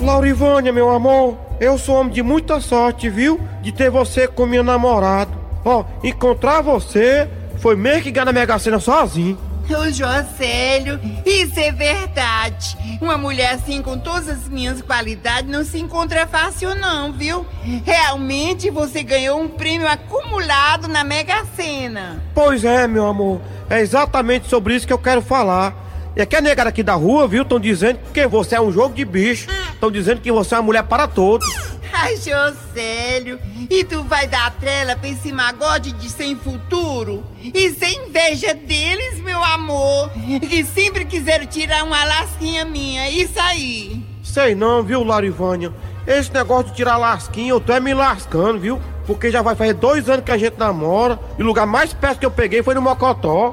Laurivânia, 0.00 0.72
meu 0.72 0.90
amor, 0.90 1.36
eu 1.60 1.76
sou 1.76 1.96
homem 1.96 2.12
de 2.12 2.22
muita 2.22 2.58
sorte, 2.60 3.10
viu? 3.10 3.38
De 3.60 3.70
ter 3.70 3.90
você 3.90 4.26
como 4.26 4.52
meu 4.52 4.64
namorado. 4.64 5.32
Ó, 5.64 5.84
encontrar 6.02 6.62
você 6.62 7.28
foi 7.58 7.76
meio 7.76 8.02
que 8.02 8.10
ganhar 8.10 8.26
na 8.26 8.32
Mega 8.32 8.58
Sena 8.58 8.80
sozinho. 8.80 9.38
Ô 9.70 9.90
Jocélio, 9.90 11.00
isso 11.24 11.58
é 11.58 11.72
verdade. 11.72 12.76
Uma 13.00 13.16
mulher 13.16 13.54
assim 13.54 13.80
com 13.80 13.98
todas 13.98 14.28
as 14.28 14.48
minhas 14.48 14.82
qualidades 14.82 15.50
não 15.50 15.64
se 15.64 15.78
encontra 15.78 16.26
fácil 16.26 16.74
não, 16.74 17.12
viu? 17.12 17.46
Realmente 17.84 18.70
você 18.70 19.02
ganhou 19.02 19.40
um 19.40 19.48
prêmio 19.48 19.88
acumulado 19.88 20.86
na 20.86 21.02
Mega 21.02 21.44
Sena. 21.56 22.22
Pois 22.34 22.64
é, 22.64 22.86
meu 22.86 23.06
amor, 23.06 23.40
é 23.70 23.80
exatamente 23.80 24.48
sobre 24.48 24.74
isso 24.74 24.86
que 24.86 24.92
eu 24.92 24.98
quero 24.98 25.22
falar. 25.22 25.74
E 26.16 26.22
aqui 26.22 26.36
a 26.36 26.40
negada 26.40 26.68
aqui 26.68 26.82
da 26.82 26.94
rua, 26.94 27.26
viu? 27.26 27.42
Estão 27.42 27.58
dizendo 27.58 27.98
que 28.12 28.24
você 28.26 28.54
é 28.54 28.60
um 28.60 28.70
jogo 28.70 28.94
de 28.94 29.04
bicho. 29.04 29.48
Estão 29.72 29.90
dizendo 29.90 30.20
que 30.20 30.30
você 30.30 30.54
é 30.54 30.58
uma 30.58 30.64
mulher 30.64 30.84
para 30.84 31.08
todos. 31.08 31.73
Ai, 31.96 32.16
Jocélio, 32.16 33.38
e 33.70 33.84
tu 33.84 34.02
vai 34.02 34.26
dar 34.26 34.50
trela 34.56 34.96
pra 34.96 35.08
esse 35.08 35.32
magode 35.32 35.92
de 35.92 36.10
sem 36.10 36.34
futuro? 36.34 37.24
E 37.40 37.70
sem 37.70 38.08
inveja 38.08 38.52
deles, 38.52 39.20
meu 39.20 39.42
amor, 39.42 40.10
que 40.40 40.64
sempre 40.64 41.04
quiseram 41.04 41.46
tirar 41.46 41.84
uma 41.84 42.04
lasquinha 42.04 42.64
minha, 42.64 43.08
isso 43.08 43.38
aí. 43.38 44.04
Sei 44.24 44.56
não, 44.56 44.82
viu, 44.82 45.04
Larivânia? 45.04 45.72
Esse 46.04 46.32
negócio 46.32 46.70
de 46.70 46.76
tirar 46.76 46.96
lasquinha, 46.96 47.50
eu 47.50 47.60
tô 47.60 47.72
é 47.72 47.78
me 47.78 47.94
lascando, 47.94 48.58
viu? 48.58 48.80
Porque 49.06 49.30
já 49.30 49.40
vai 49.40 49.54
fazer 49.54 49.74
dois 49.74 50.08
anos 50.08 50.24
que 50.24 50.32
a 50.32 50.36
gente 50.36 50.58
namora. 50.58 51.18
E 51.38 51.42
o 51.42 51.46
lugar 51.46 51.66
mais 51.66 51.94
perto 51.94 52.18
que 52.18 52.26
eu 52.26 52.30
peguei 52.30 52.62
foi 52.62 52.74
no 52.74 52.82
Mocotó. 52.82 53.52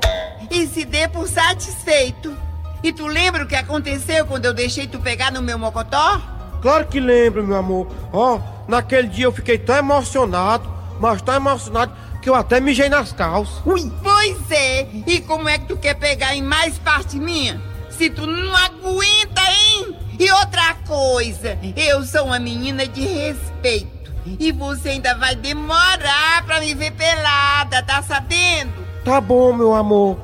E 0.50 0.66
se 0.66 0.84
dê 0.84 1.08
por 1.08 1.28
satisfeito. 1.28 2.36
E 2.84 2.92
tu 2.92 3.06
lembra 3.06 3.44
o 3.44 3.48
que 3.48 3.56
aconteceu 3.56 4.26
quando 4.26 4.46
eu 4.46 4.54
deixei 4.54 4.88
tu 4.88 5.00
pegar 5.00 5.32
no 5.32 5.42
meu 5.42 5.60
mocotó? 5.60 6.20
Claro 6.62 6.86
que 6.88 7.00
lembro, 7.00 7.44
meu 7.46 7.58
amor. 7.58 7.88
Ó, 8.14 8.40
naquele 8.68 9.08
dia 9.08 9.26
eu 9.26 9.32
fiquei 9.32 9.58
tão 9.58 9.76
emocionado, 9.76 10.70
mas 11.00 11.22
tão 11.22 11.36
emocionado 11.36 11.92
que 12.22 12.30
eu 12.30 12.36
até 12.36 12.60
mijei 12.60 12.88
nas 12.88 13.12
calças. 13.12 13.66
Ui. 13.66 13.92
Pois 14.04 14.52
é, 14.52 14.88
e 15.08 15.20
como 15.22 15.50
é 15.50 15.58
que 15.58 15.66
tu 15.66 15.78
quer 15.78 15.96
pegar 15.96 16.36
em 16.36 16.44
mais 16.44 16.78
parte 16.78 17.18
minha? 17.18 17.60
Se 17.90 18.10
tu 18.10 18.28
não 18.28 18.56
aguenta, 18.56 19.42
hein? 19.42 19.96
E 20.20 20.32
outra 20.32 20.76
coisa, 20.88 21.58
eu 21.76 22.04
sou 22.04 22.26
uma 22.26 22.40
menina 22.40 22.88
de 22.88 23.02
respeito. 23.02 24.12
E 24.40 24.52
você 24.52 24.90
ainda 24.90 25.16
vai 25.16 25.36
demorar 25.36 26.44
pra 26.46 26.60
me 26.60 26.76
ver 26.76 26.92
pelada, 26.92 27.82
tá 27.82 28.04
sabendo? 28.04 28.72
Tá 29.04 29.20
bom, 29.20 29.52
meu 29.52 29.74
amor. 29.74 30.20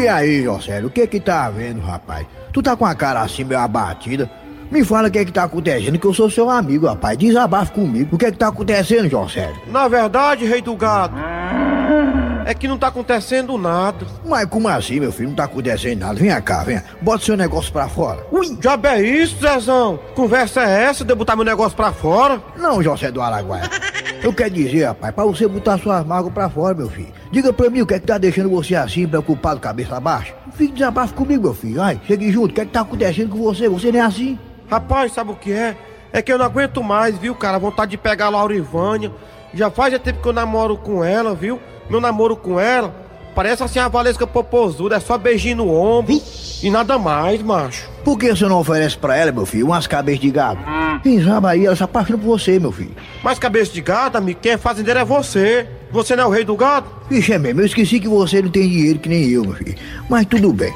E 0.00 0.06
aí, 0.06 0.44
Jocélio, 0.44 0.88
o 0.88 0.90
que 0.90 1.04
que 1.08 1.18
tá 1.18 1.46
havendo, 1.46 1.80
rapaz? 1.80 2.26
Tu 2.52 2.62
tá 2.62 2.76
com 2.76 2.86
a 2.86 2.94
cara 2.94 3.22
assim 3.22 3.42
meio 3.42 3.60
abatida. 3.60 4.30
Me 4.70 4.84
fala 4.84 5.08
o 5.08 5.10
que 5.10 5.24
que 5.24 5.32
tá 5.32 5.44
acontecendo, 5.44 5.98
que 5.98 6.06
eu 6.06 6.14
sou 6.14 6.30
seu 6.30 6.50
amigo, 6.50 6.86
rapaz. 6.86 7.16
Desabafa 7.16 7.72
comigo. 7.72 8.16
O 8.16 8.18
que 8.18 8.30
que 8.32 8.38
tá 8.38 8.48
acontecendo, 8.48 9.08
Jocélio? 9.08 9.56
Na 9.70 9.86
verdade, 9.88 10.44
rei 10.44 10.60
do 10.60 10.74
gado, 10.74 11.16
é 12.44 12.54
que 12.54 12.68
não 12.68 12.78
tá 12.78 12.88
acontecendo 12.88 13.58
nada. 13.58 14.06
Mas 14.24 14.46
como 14.46 14.68
assim, 14.68 15.00
meu 15.00 15.10
filho? 15.12 15.30
Não 15.30 15.36
tá 15.36 15.44
acontecendo 15.44 16.00
nada. 16.00 16.14
Vem 16.14 16.40
cá, 16.42 16.62
vem. 16.62 16.80
Bota 17.00 17.24
seu 17.24 17.36
negócio 17.36 17.72
pra 17.72 17.88
fora. 17.88 18.24
Ui, 18.30 18.56
já 18.60 18.78
é 18.84 19.02
isso, 19.02 19.36
Zezão? 19.40 19.98
Conversa 20.14 20.62
é 20.62 20.84
essa 20.84 21.04
de 21.04 21.12
eu 21.12 21.16
botar 21.16 21.34
meu 21.34 21.44
negócio 21.44 21.76
pra 21.76 21.92
fora? 21.92 22.40
Não, 22.56 22.82
José 22.82 23.10
do 23.10 23.20
Araguaia. 23.20 23.68
Eu 24.22 24.32
quero 24.32 24.50
dizer, 24.50 24.84
rapaz, 24.84 25.14
pra 25.14 25.24
você 25.24 25.46
botar 25.46 25.78
suas 25.78 26.04
mágoas 26.06 26.32
pra 26.32 26.48
fora, 26.48 26.74
meu 26.74 26.88
filho. 26.88 27.12
Diga 27.30 27.52
pra 27.52 27.68
mim 27.68 27.82
o 27.82 27.86
que 27.86 27.94
é 27.94 28.00
que 28.00 28.06
tá 28.06 28.18
deixando 28.18 28.48
você 28.48 28.74
assim, 28.74 29.06
preocupado, 29.06 29.60
cabeça 29.60 29.98
baixa. 30.00 30.34
Fique 30.52 30.72
desabafo 30.72 31.14
comigo, 31.14 31.42
meu 31.42 31.54
filho. 31.54 31.82
Ai, 31.82 32.00
chegue 32.06 32.30
junto. 32.32 32.50
O 32.50 32.54
que 32.54 32.60
é 32.60 32.64
que 32.64 32.72
tá 32.72 32.80
acontecendo 32.80 33.30
com 33.30 33.38
você? 33.38 33.68
Você 33.68 33.90
nem 33.92 34.00
é 34.00 34.04
assim. 34.04 34.38
Rapaz, 34.70 35.12
sabe 35.12 35.32
o 35.32 35.36
que 35.36 35.52
é? 35.52 35.76
É 36.12 36.22
que 36.22 36.32
eu 36.32 36.38
não 36.38 36.46
aguento 36.46 36.82
mais, 36.82 37.16
viu, 37.18 37.34
cara? 37.34 37.58
Vontade 37.58 37.92
de 37.92 37.96
pegar 37.96 38.26
a 38.26 38.30
Laurivânia. 38.30 39.12
Já 39.54 39.70
faz 39.70 39.92
já 39.92 39.98
tempo 39.98 40.20
que 40.22 40.28
eu 40.28 40.32
namoro 40.32 40.76
com 40.76 41.04
ela, 41.04 41.34
viu? 41.34 41.60
Meu 41.88 42.00
namoro 42.00 42.36
com 42.36 42.58
ela 42.58 43.06
parece 43.36 43.62
assim 43.62 43.78
a 43.78 43.86
Valesca 43.86 44.26
Popozuda, 44.26 44.96
é 44.96 45.00
só 45.00 45.18
beijinho 45.18 45.58
no 45.58 45.70
ombro 45.70 46.18
e 46.62 46.70
nada 46.70 46.98
mais, 46.98 47.42
macho. 47.42 47.86
Por 48.02 48.18
que 48.18 48.34
você 48.34 48.46
não 48.46 48.58
oferece 48.58 48.96
pra 48.96 49.14
ela, 49.14 49.30
meu 49.30 49.44
filho, 49.44 49.66
umas 49.66 49.86
cabeças 49.86 50.20
de 50.22 50.30
gado? 50.30 50.58
Quem 51.02 51.22
sabe 51.22 51.46
aí 51.46 51.66
ela 51.66 51.76
se 51.76 51.82
apaixona 51.82 52.18
por 52.18 52.24
você, 52.24 52.58
meu 52.58 52.72
filho. 52.72 52.96
Mas 53.22 53.38
cabeça 53.38 53.70
de 53.70 53.82
gado, 53.82 54.16
amigo, 54.16 54.40
quem 54.40 54.52
é 54.52 54.56
fazendeiro 54.56 55.00
é 55.00 55.04
você. 55.04 55.68
Você 55.90 56.16
não 56.16 56.24
é 56.24 56.26
o 56.26 56.30
rei 56.30 56.44
do 56.44 56.56
gado? 56.56 56.86
Vixe, 57.10 57.34
é 57.34 57.38
mesmo, 57.38 57.60
eu 57.60 57.66
esqueci 57.66 58.00
que 58.00 58.08
você 58.08 58.40
não 58.40 58.48
tem 58.48 58.66
dinheiro 58.66 58.98
que 58.98 59.08
nem 59.08 59.28
eu, 59.28 59.44
meu 59.44 59.52
filho. 59.52 59.76
Mas 60.08 60.24
tudo 60.24 60.50
bem. 60.54 60.72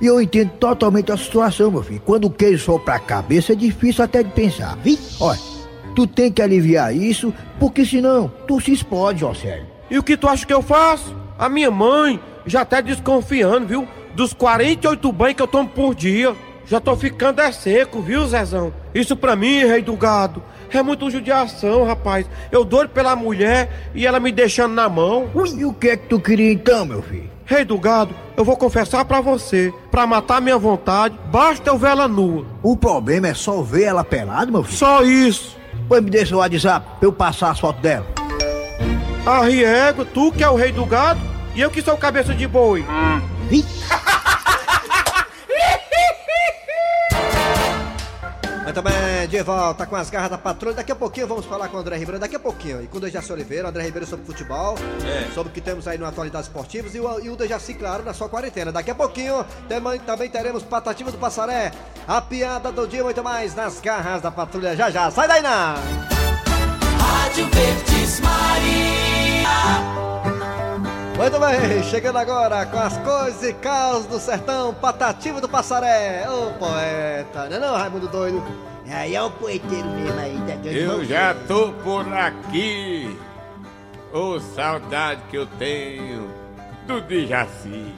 E 0.00 0.06
eu 0.06 0.20
entendo 0.20 0.50
totalmente 0.58 1.10
a 1.10 1.16
situação, 1.16 1.70
meu 1.70 1.82
filho. 1.82 2.02
Quando 2.04 2.26
o 2.26 2.30
queijo 2.30 2.64
for 2.64 2.80
pra 2.80 2.98
cabeça 2.98 3.52
é 3.52 3.56
difícil 3.56 4.04
até 4.04 4.22
de 4.22 4.30
pensar. 4.30 4.78
Olha, 5.20 5.38
tu 5.94 6.06
tem 6.06 6.30
que 6.30 6.42
aliviar 6.42 6.94
isso, 6.94 7.32
porque 7.58 7.84
senão 7.84 8.30
tu 8.46 8.60
se 8.60 8.72
explode, 8.72 9.24
ó 9.24 9.32
sério. 9.32 9.66
E 9.90 9.98
o 9.98 10.02
que 10.02 10.16
tu 10.16 10.28
acha 10.28 10.46
que 10.46 10.52
eu 10.52 10.62
faço? 10.62 11.16
A 11.38 11.48
minha 11.48 11.70
mãe 11.70 12.20
já 12.44 12.64
tá 12.64 12.80
desconfiando, 12.80 13.66
viu? 13.66 13.88
Dos 14.14 14.32
48 14.32 15.12
banhos 15.12 15.36
que 15.36 15.42
eu 15.42 15.46
tomo 15.46 15.68
por 15.68 15.94
dia. 15.94 16.34
Já 16.66 16.80
tô 16.80 16.96
ficando 16.96 17.40
é 17.40 17.52
seco, 17.52 18.02
viu, 18.02 18.26
Zezão? 18.26 18.74
Isso 18.92 19.16
pra 19.16 19.36
mim, 19.36 19.64
rei 19.64 19.82
do 19.82 19.94
gado, 19.96 20.42
é 20.70 20.82
muito 20.82 21.08
judiação, 21.10 21.84
rapaz. 21.84 22.28
Eu 22.50 22.64
doido 22.64 22.90
pela 22.90 23.14
mulher 23.14 23.90
e 23.94 24.06
ela 24.06 24.18
me 24.18 24.32
deixando 24.32 24.74
na 24.74 24.88
mão. 24.88 25.30
E 25.56 25.64
o 25.64 25.72
que 25.72 25.90
é 25.90 25.96
que 25.96 26.08
tu 26.08 26.20
queria 26.20 26.52
então, 26.52 26.84
meu 26.84 27.02
filho? 27.02 27.35
Rei 27.48 27.64
do 27.64 27.78
gado, 27.78 28.12
eu 28.36 28.44
vou 28.44 28.56
confessar 28.56 29.04
pra 29.04 29.20
você, 29.20 29.72
pra 29.88 30.04
matar 30.04 30.40
minha 30.40 30.58
vontade, 30.58 31.16
basta 31.30 31.70
eu 31.70 31.78
ver 31.78 31.90
ela 31.90 32.08
nua. 32.08 32.44
O 32.60 32.76
problema 32.76 33.28
é 33.28 33.34
só 33.34 33.62
ver 33.62 33.84
ela 33.84 34.02
pelada, 34.02 34.50
meu 34.50 34.64
filho? 34.64 34.76
Só 34.76 35.04
isso. 35.04 35.56
Pois 35.88 36.02
me 36.02 36.10
deixa 36.10 36.34
o 36.34 36.40
WhatsApp 36.40 36.84
pra 36.98 37.06
eu 37.06 37.12
passar 37.12 37.50
as 37.52 37.60
fotos 37.60 37.80
dela. 37.80 38.04
Ah, 39.24 39.42
Riego, 39.42 40.04
tu 40.04 40.32
que 40.32 40.42
é 40.42 40.50
o 40.50 40.56
rei 40.56 40.72
do 40.72 40.84
gado 40.84 41.20
e 41.54 41.60
eu 41.60 41.70
que 41.70 41.80
sou 41.80 41.94
o 41.94 41.98
cabeça 41.98 42.34
de 42.34 42.48
boi. 42.48 42.84
Muito 48.66 48.82
bem, 48.82 49.28
de 49.28 49.42
volta 49.44 49.86
com 49.86 49.94
as 49.94 50.10
garras 50.10 50.28
da 50.30 50.36
patrulha. 50.36 50.74
Daqui 50.74 50.90
a 50.90 50.96
pouquinho 50.96 51.28
vamos 51.28 51.46
falar 51.46 51.68
com 51.68 51.76
o 51.76 51.80
André 51.80 51.96
Ribeiro. 51.98 52.18
Daqui 52.18 52.34
a 52.34 52.40
pouquinho. 52.40 52.82
E 52.82 52.88
com 52.88 52.96
o 52.98 53.00
Dejaci 53.00 53.32
Oliveira, 53.32 53.68
André 53.68 53.84
Ribeiro 53.84 54.04
sobre 54.04 54.26
futebol, 54.26 54.74
É. 55.06 55.30
sobre 55.32 55.50
o 55.50 55.54
que 55.54 55.60
temos 55.60 55.86
aí 55.86 55.96
no 55.96 56.04
Atualidades 56.04 56.48
Esportivas 56.48 56.92
e 56.92 56.98
o, 56.98 57.20
e 57.20 57.30
o 57.30 57.36
Dejaci, 57.36 57.74
claro, 57.74 58.02
na 58.04 58.12
sua 58.12 58.28
quarentena. 58.28 58.72
Daqui 58.72 58.90
a 58.90 58.94
pouquinho 58.94 59.46
também, 59.68 60.00
também 60.00 60.28
teremos 60.28 60.64
Patativa 60.64 61.12
do 61.12 61.16
Passaré, 61.18 61.70
a 62.08 62.20
piada 62.20 62.72
do 62.72 62.88
dia, 62.88 63.04
muito 63.04 63.22
mais 63.22 63.54
nas 63.54 63.80
garras 63.80 64.20
da 64.20 64.32
patrulha. 64.32 64.74
Já 64.74 64.90
já, 64.90 65.12
sai 65.12 65.28
daí, 65.28 65.42
não! 65.42 65.76
Rádio 66.98 67.46
Verdes 67.48 68.18
Maria. 68.20 69.95
Muito 71.16 71.40
bem, 71.40 71.82
chegando 71.84 72.18
agora 72.18 72.66
com 72.66 72.78
as 72.78 72.96
coisas 72.98 73.42
e 73.42 73.52
caos 73.54 74.04
do 74.06 74.18
sertão, 74.18 74.74
Patativa 74.74 75.40
do 75.40 75.48
Passaré. 75.48 76.26
Ô 76.28 76.52
poeta, 76.58 77.48
não 77.48 77.56
é 77.56 77.58
não, 77.58 77.74
Raimundo 77.76 78.06
Doido? 78.08 78.42
Aí 78.88 79.14
é 79.16 79.22
o 79.22 79.30
poeteiro 79.30 79.88
mesmo 79.88 80.20
aí, 80.20 80.38
tá 80.46 80.54
doido? 80.56 80.76
Eu 80.78 81.04
já 81.04 81.34
tô 81.48 81.72
por 81.82 82.06
aqui. 82.12 83.18
Ô, 84.12 84.38
saudade 84.38 85.22
que 85.30 85.36
eu 85.36 85.46
tenho 85.58 86.30
do 86.86 87.00
Dijaci. 87.00 87.92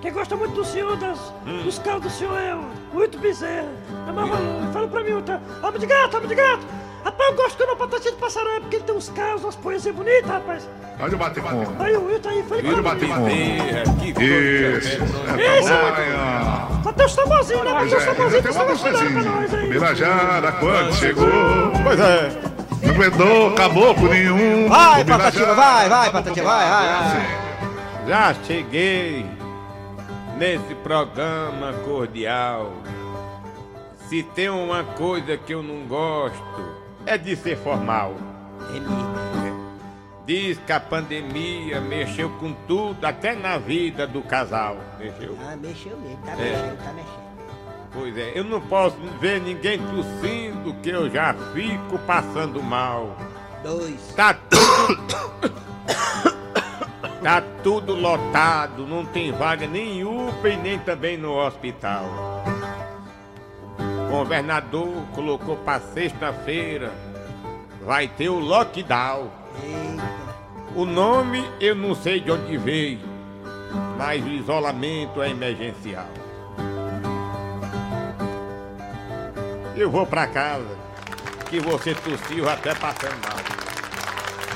Quem 0.00 0.12
gosta 0.12 0.34
muito 0.36 0.54
do 0.54 0.64
senhor, 0.64 0.96
das, 0.96 1.18
Hum. 1.46 1.62
dos 1.64 1.78
carros 1.78 2.02
do 2.02 2.10
senhor 2.10 2.36
é 2.40 2.54
o 2.54 2.64
muito 2.92 3.18
bezerra. 3.18 3.68
É. 4.08 4.72
Fala 4.72 4.88
pra 4.88 5.04
mim, 5.04 5.20
tá? 5.22 5.40
Alma 5.62 5.78
de 5.78 5.86
gato, 5.86 6.16
alma 6.16 6.26
de 6.28 6.34
gato. 6.34 6.66
Rapaz, 7.04 7.30
eu 7.30 7.36
gosto 7.36 7.56
quando 7.56 7.72
o 7.72 7.76
Patatinho 7.76 8.14
de 8.14 8.20
Passaré, 8.20 8.60
porque 8.60 8.76
ele 8.76 8.84
tem 8.84 8.94
uns 8.94 9.08
carros, 9.08 9.42
umas 9.42 9.56
poesias 9.56 9.94
bonitas, 9.94 10.30
rapaz. 10.30 10.68
Pode 10.98 11.16
bater 11.16 11.42
com. 11.42 11.82
Aí 11.82 11.96
o 11.96 12.04
Will 12.06 12.20
tá 12.20 12.30
aí, 12.30 12.42
fala 12.44 12.62
Vira 12.62 12.74
pra 12.74 12.82
bater 12.82 13.08
com. 13.08 13.28
Isso. 13.28 14.22
Isso. 14.22 15.02
É, 15.38 15.62
Só 16.82 16.92
tem 16.92 17.06
os 17.06 17.14
tamborzinhos, 17.16 17.64
né? 17.64 17.72
Pois 17.72 17.90
Tem 17.90 17.98
os 17.98 18.04
é, 18.04 18.06
tamborzinhos 18.12 18.82
tem 18.82 19.06
que 19.08 19.12
pra 19.12 19.22
nós 19.22 19.26
aí. 19.26 19.48
coisinha. 19.48 19.72
Birajara, 19.72 20.52
quando 20.52 20.94
chegou. 20.94 21.26
Pois 21.82 22.00
é. 22.00 22.52
Não 22.82 22.94
aguentou 22.94 23.52
caboclo 23.54 24.08
nenhum. 24.08 24.68
Vai, 24.68 25.02
O 25.02 25.06
Patativa, 25.06 25.54
vai, 25.54 25.88
vai, 25.88 26.10
Patativa, 26.10 26.46
vai, 26.48 26.68
vai, 26.68 26.88
vai. 26.88 28.08
Já 28.08 28.34
cheguei 28.44 29.24
nesse 30.36 30.74
programa 30.82 31.72
cordial. 31.84 32.72
Se 34.08 34.22
tem 34.22 34.50
uma 34.50 34.84
coisa 34.84 35.36
que 35.36 35.54
eu 35.54 35.62
não 35.62 35.86
gosto, 35.86 36.81
é 37.06 37.16
de 37.18 37.34
ser 37.36 37.56
formal. 37.56 38.14
Diz 40.24 40.58
que 40.64 40.72
a 40.72 40.78
pandemia 40.80 41.80
mexeu 41.80 42.30
com 42.38 42.52
tudo, 42.68 43.04
até 43.04 43.34
na 43.34 43.58
vida 43.58 44.06
do 44.06 44.22
casal. 44.22 44.76
Mexeu. 44.98 45.36
Ah, 45.44 45.56
mexeu 45.56 45.96
mesmo, 45.98 46.18
tá 46.24 46.32
É. 46.32 46.36
mexendo, 46.36 46.84
tá 46.84 46.92
mexendo. 46.92 47.22
Pois 47.92 48.16
é, 48.16 48.32
eu 48.34 48.44
não 48.44 48.60
posso 48.60 48.96
ver 49.20 49.40
ninguém 49.40 49.78
tossindo 49.78 50.72
que 50.82 50.88
eu 50.88 51.10
já 51.10 51.34
fico 51.52 51.98
passando 52.06 52.62
mal. 52.62 53.16
Dois. 53.62 54.14
Tá 54.16 54.32
tudo. 54.34 55.52
tá 57.22 57.42
tudo 57.62 57.94
lotado, 57.94 58.86
não 58.86 59.04
tem 59.04 59.30
vaga 59.32 59.66
nem 59.66 59.98
em 60.00 60.04
UPA 60.04 60.48
e 60.48 60.56
nem 60.56 60.78
também 60.78 61.18
no 61.18 61.34
hospital. 61.36 62.04
O 64.12 64.16
governador 64.16 65.06
colocou 65.14 65.56
pra 65.56 65.80
sexta-feira. 65.80 66.92
Vai 67.80 68.06
ter 68.06 68.28
o 68.28 68.38
lockdown. 68.38 69.30
O 70.76 70.84
nome 70.84 71.42
eu 71.58 71.74
não 71.74 71.94
sei 71.94 72.20
de 72.20 72.30
onde 72.30 72.58
veio, 72.58 73.00
mas 73.96 74.22
o 74.22 74.28
isolamento 74.28 75.22
é 75.22 75.30
emergencial. 75.30 76.04
Eu 79.74 79.90
vou 79.90 80.06
pra 80.06 80.26
casa, 80.26 80.76
que 81.48 81.58
você 81.58 81.94
tossiu 81.94 82.50
até 82.50 82.74
passando 82.74 83.16
mal. 83.26 83.38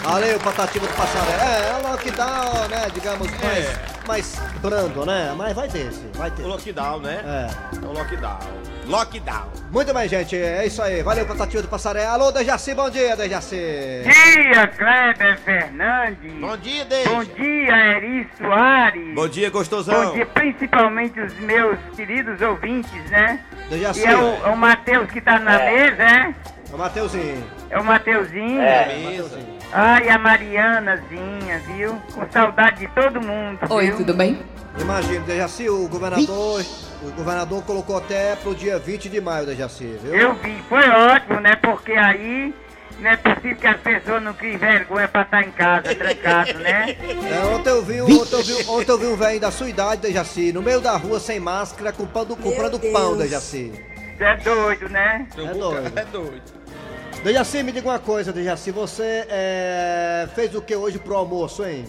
Valeu, 0.03 0.39
Patativa 0.39 0.87
do 0.87 0.93
Passaré. 0.93 1.33
É, 1.33 1.71
é 1.71 1.89
lockdown, 1.89 2.69
né? 2.69 2.91
Digamos, 2.93 3.31
mais, 3.41 4.07
mais 4.07 4.37
brando, 4.61 5.07
né? 5.07 5.35
Mas 5.35 5.57
vai 5.57 5.67
ter, 5.67 5.91
sim, 5.93 6.11
vai 6.15 6.31
ter. 6.31 6.43
O 6.43 6.49
lockdown, 6.49 7.01
né? 7.01 7.23
É. 7.25 7.77
É 7.85 7.89
o 7.89 7.93
lockdown. 7.93 8.76
Lockdown. 8.87 9.51
Muito 9.73 9.93
bem, 9.93 10.09
gente. 10.09 10.37
É 10.37 10.65
isso 10.65 10.81
aí. 10.81 11.03
Valeu, 11.03 11.27
Patativa 11.27 11.63
do 11.63 11.69
Passaré. 11.69 12.07
Alô, 12.07 12.31
Dejaci, 12.31 12.75
bom 12.75 12.89
dia, 12.89 13.17
Dejaci. 13.17 13.57
dia, 14.05 14.67
Kleber 14.69 15.39
Fernandes. 15.41 16.33
Bom 16.41 16.57
dia, 16.57 16.85
Deise. 16.85 17.09
Bom 17.09 17.25
dia, 17.25 17.77
Eri 17.77 18.29
Soares. 18.39 19.15
Bom 19.15 19.29
dia, 19.29 19.51
gostosão. 19.51 20.07
Bom 20.07 20.13
dia, 20.15 20.27
principalmente 20.27 21.21
os 21.21 21.35
meus 21.41 21.79
queridos 21.97 22.41
ouvintes, 22.41 23.11
né? 23.11 23.41
Dejaci. 23.69 24.01
E 24.01 24.05
é 24.07 24.17
o, 24.17 24.47
é 24.47 24.49
o 24.51 24.57
Matheus 24.57 25.11
que 25.11 25.21
tá 25.21 25.39
na 25.39 25.59
mesa, 25.59 26.03
é? 26.03 26.35
É 26.71 26.75
o 26.75 26.79
Mateuzinho. 26.79 27.45
É 27.71 27.79
o 27.79 27.85
Mateuzinho. 27.85 28.61
É, 28.61 29.03
Mateuzinho. 29.03 29.57
Ai, 29.73 30.09
a 30.09 30.19
Marianazinha, 30.19 31.59
viu? 31.67 32.01
Com 32.15 32.31
saudade 32.31 32.81
de 32.81 32.89
todo 32.89 33.21
mundo. 33.21 33.59
Oi, 33.69 33.87
viu? 33.87 33.97
tudo 33.97 34.15
bem? 34.15 34.41
Imagina, 34.81 35.21
Dejaci, 35.25 35.69
o 35.69 35.89
governador. 35.89 36.65
O 37.03 37.11
governador 37.13 37.63
colocou 37.63 37.97
até 37.97 38.37
pro 38.37 38.55
dia 38.55 38.79
20 38.79 39.09
de 39.09 39.21
maio, 39.21 39.47
Dejaci, 39.47 39.99
viu? 40.03 40.15
Eu 40.15 40.35
vi, 40.35 40.57
foi 40.69 40.89
ótimo, 40.89 41.41
né? 41.41 41.55
Porque 41.57 41.93
aí 41.93 42.55
não 42.99 43.11
é 43.11 43.17
possível 43.17 43.57
que 43.57 43.67
as 43.67 43.81
pessoas 43.81 44.23
não 44.23 44.33
criem 44.33 44.57
vergonha 44.57 45.07
pra 45.07 45.23
estar 45.23 45.43
em 45.43 45.51
casa, 45.51 45.95
trancado, 45.95 46.59
né? 46.59 46.97
É, 47.31 47.45
ontem 47.55 47.71
eu 47.71 47.83
vi, 47.83 48.01
um- 48.03 48.21
ontem 48.21 48.35
eu 48.37 48.43
vi, 48.43 48.65
ontem 48.69 48.91
eu 48.93 48.99
vi 48.99 49.07
um 49.07 49.17
velho 49.17 49.41
da 49.41 49.51
sua 49.51 49.69
idade, 49.69 50.01
Dejaci, 50.03 50.53
no 50.53 50.63
meio 50.63 50.81
da 50.81 50.97
rua, 50.97 51.21
sem 51.21 51.39
máscara, 51.39 51.93
comprando, 51.93 52.35
comprando 52.37 52.81
pão, 52.93 53.17
Dejaci. 53.17 53.73
Você 54.17 54.25
é 54.25 54.37
doido, 54.39 54.89
né? 54.89 55.27
É 55.37 55.55
doido. 55.55 55.99
É 55.99 56.05
doido. 56.07 56.43
Dejaci, 57.23 57.63
me 57.63 57.73
diga 57.73 57.89
uma 57.89 57.99
coisa, 57.99 58.33
Dejaci, 58.33 58.71
você 58.71 59.27
é, 59.29 60.29
fez 60.35 60.55
o 60.55 60.63
que 60.63 60.75
hoje 60.75 60.99
pro 60.99 61.15
almoço, 61.17 61.65
hein? 61.65 61.85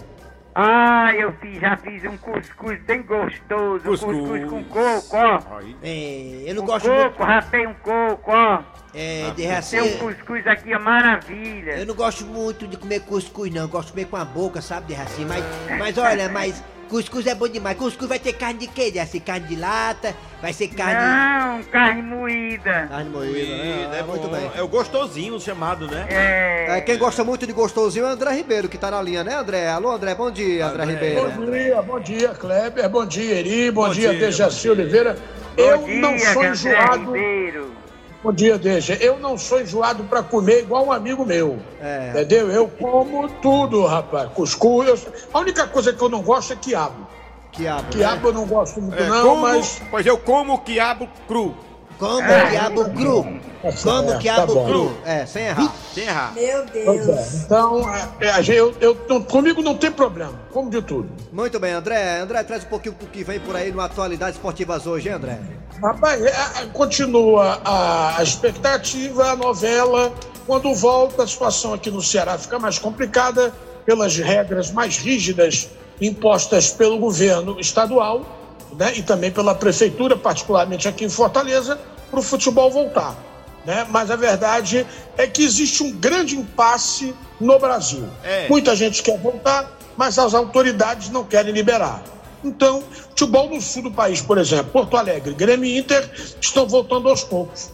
Ah, 0.60 1.12
eu 1.14 1.32
fiz, 1.34 1.60
já 1.60 1.76
fiz 1.76 2.02
um 2.02 2.16
cuscuz 2.16 2.80
bem 2.82 3.00
gostoso, 3.02 3.88
um 3.88 3.96
cuscuz 3.96 4.44
com 4.50 4.64
coco, 4.64 5.16
ó. 5.16 5.60
É, 5.80 6.42
eu 6.46 6.54
não 6.56 6.62
Com 6.62 6.66
gosto 6.72 6.88
coco, 6.88 7.00
muito. 7.00 7.22
rapei 7.22 7.64
um 7.64 7.74
coco, 7.74 8.32
ó. 8.32 8.62
É, 8.92 9.30
Dejaci. 9.36 9.78
Tem 9.78 9.94
um 9.94 9.98
cuscuz 9.98 10.44
aqui, 10.48 10.74
ó, 10.74 10.80
maravilha. 10.80 11.78
Eu 11.78 11.86
não 11.86 11.94
gosto 11.94 12.24
muito 12.24 12.66
de 12.66 12.76
comer 12.76 13.02
cuscuz, 13.02 13.54
não. 13.54 13.62
Eu 13.62 13.68
gosto 13.68 13.86
de 13.86 13.92
comer 13.92 14.06
com 14.06 14.16
a 14.16 14.24
boca, 14.24 14.60
sabe, 14.60 14.88
Dejaci? 14.88 15.24
Mas, 15.24 15.44
mas 15.78 15.96
olha, 15.96 16.28
mas 16.28 16.60
cuscuz 16.88 17.26
é 17.26 17.34
bom 17.34 17.48
demais. 17.48 17.76
Cuscuz 17.76 18.08
vai 18.08 18.18
ter 18.18 18.32
carne 18.32 18.60
de 18.60 18.66
quê, 18.66 18.90
Dejaci? 18.90 19.20
Carne 19.20 19.46
de 19.46 19.56
lata, 19.56 20.14
vai 20.40 20.52
ser 20.52 20.68
carne... 20.68 20.94
Não, 20.94 21.62
carne 21.64 22.02
moída. 22.02 22.86
Carne 22.88 23.10
moída, 23.10 23.56
né? 23.56 23.90
é 23.96 24.00
Ah, 24.00 24.02
muito 24.04 24.22
bom. 24.28 24.36
bem. 24.36 24.50
É 24.56 24.62
o 24.62 24.68
gostosinho 24.68 25.38
chamado, 25.40 25.86
né? 25.86 26.06
É. 26.08 26.78
É, 26.78 26.80
quem 26.80 26.98
gosta 26.98 27.22
muito 27.22 27.46
de 27.46 27.52
gostosinho 27.52 28.04
é 28.06 28.08
o 28.08 28.12
André 28.12 28.32
Ribeiro, 28.32 28.68
que 28.68 28.78
tá 28.78 28.90
na 28.90 29.00
linha, 29.02 29.22
né, 29.22 29.34
André? 29.34 29.68
Alô, 29.68 29.90
André, 29.92 30.14
bom 30.14 30.30
dia, 30.30 30.66
André, 30.66 30.84
Ribeiro. 30.84 31.30
Bom 31.30 31.50
dia, 31.50 31.82
bom 31.82 32.00
dia, 32.00 32.28
Kleber, 32.30 32.88
bom 32.88 33.06
dia, 33.06 33.34
Eri, 33.40 33.70
bom, 33.70 33.86
Bom 33.88 33.92
dia, 33.92 34.10
dia, 34.10 34.18
Dejaci. 34.20 34.68
Oliveira. 34.70 35.16
Bom 35.56 35.62
Eu 35.62 35.78
dia, 35.84 36.00
não 36.00 36.18
sou 36.18 36.42
André 36.42 36.50
enjoado. 36.52 37.04
Ribeiro. 37.12 37.77
Bom 38.22 38.32
dia, 38.32 38.58
deixa. 38.58 38.94
Eu 38.94 39.18
não 39.20 39.38
sou 39.38 39.60
enjoado 39.60 40.02
pra 40.04 40.22
comer 40.22 40.60
igual 40.60 40.86
um 40.86 40.92
amigo 40.92 41.24
meu. 41.24 41.58
É. 41.80 42.10
Entendeu? 42.10 42.50
Eu 42.50 42.68
como 42.68 43.28
tudo, 43.40 43.86
rapaz. 43.86 44.28
Cuscuz. 44.32 44.88
eu- 44.88 45.12
A 45.32 45.38
única 45.38 45.66
coisa 45.68 45.92
que 45.92 46.02
eu 46.02 46.08
não 46.08 46.22
gosto 46.22 46.52
é 46.52 46.56
quiabo. 46.56 47.06
Quiabo. 47.52 47.88
Quiabo 47.90 48.28
eu 48.28 48.32
não 48.32 48.46
gosto 48.46 48.80
muito, 48.80 49.00
É, 49.00 49.06
não, 49.08 49.22
como- 49.22 49.42
mas. 49.42 49.80
Pois 49.90 50.04
eu 50.04 50.18
como 50.18 50.58
quiabo 50.58 51.08
cru. 51.28 51.54
Como 51.98 52.22
É. 52.22 52.50
quiabo 52.50 52.84
cru. 52.90 53.40
Como 53.82 54.12
É, 54.12 54.18
quiabo 54.18 54.54
tá 54.54 54.64
cru. 54.64 54.98
É, 55.04 55.26
sem 55.26 55.46
errar. 55.46 55.74
Sem 55.92 56.04
errar. 56.04 56.32
Meu 56.34 56.64
Pois 56.84 57.08
é. 57.08 57.28
Então, 57.44 57.82
é, 58.20 58.42
gente- 58.42 58.52
eu, 58.56 58.74
eu- 58.80 58.96
não- 59.08 59.22
comigo 59.22 59.60
não 59.62 59.74
tem 59.76 59.90
problema. 59.90 60.32
Como 60.52 60.70
de 60.70 60.80
tudo. 60.80 61.08
Muito 61.32 61.58
bem, 61.58 61.72
André. 61.72 62.20
André, 62.20 62.44
traz 62.44 62.62
um 62.64 62.68
pouquinho 62.68 62.94
do 62.94 63.06
que 63.06 63.24
vem 63.24 63.40
por 63.40 63.56
aí 63.56 63.72
no 63.72 63.80
Atualidades 63.80 64.36
Esportivas 64.36 64.86
hoje, 64.86 65.08
hein, 65.08 65.16
André? 65.16 65.40
Rapaz, 65.82 66.22
é, 66.24 66.28
é, 66.28 66.66
continua 66.72 67.60
a, 67.64 68.18
a 68.18 68.22
expectativa, 68.22 69.32
a 69.32 69.36
novela. 69.36 70.12
Quando 70.46 70.72
volta, 70.74 71.24
a 71.24 71.26
situação 71.26 71.74
aqui 71.74 71.90
no 71.90 72.00
Ceará 72.00 72.38
fica 72.38 72.58
mais 72.60 72.78
complicada 72.78 73.52
pelas 73.84 74.16
regras 74.16 74.70
mais 74.70 74.98
rígidas 74.98 75.68
impostas 76.00 76.70
pelo 76.70 76.96
governo 76.98 77.58
estadual 77.58 78.24
né, 78.78 78.92
e 78.94 79.02
também 79.02 79.30
pela 79.30 79.54
prefeitura, 79.54 80.16
particularmente 80.16 80.86
aqui 80.86 81.04
em 81.04 81.08
Fortaleza, 81.08 81.78
para 82.10 82.20
o 82.20 82.22
futebol 82.22 82.70
voltar. 82.70 83.16
Né? 83.66 83.84
Mas 83.90 84.10
a 84.10 84.16
verdade 84.16 84.86
é 85.16 85.26
que 85.26 85.42
existe 85.42 85.82
um 85.82 85.90
grande 85.90 86.36
impasse 86.36 87.14
no 87.40 87.58
Brasil. 87.58 88.08
É. 88.22 88.48
Muita 88.48 88.76
gente 88.76 89.02
quer 89.02 89.18
voltar, 89.18 89.76
mas 89.96 90.18
as 90.18 90.32
autoridades 90.32 91.10
não 91.10 91.24
querem 91.24 91.52
liberar. 91.52 92.02
Então, 92.42 92.82
futebol 93.10 93.50
no 93.50 93.60
sul 93.60 93.82
do 93.82 93.90
país, 93.90 94.22
por 94.22 94.38
exemplo, 94.38 94.70
Porto 94.70 94.96
Alegre, 94.96 95.34
Grêmio 95.34 95.68
e 95.68 95.76
Inter 95.76 96.08
estão 96.40 96.66
voltando 96.68 97.08
aos 97.08 97.24
poucos. 97.24 97.72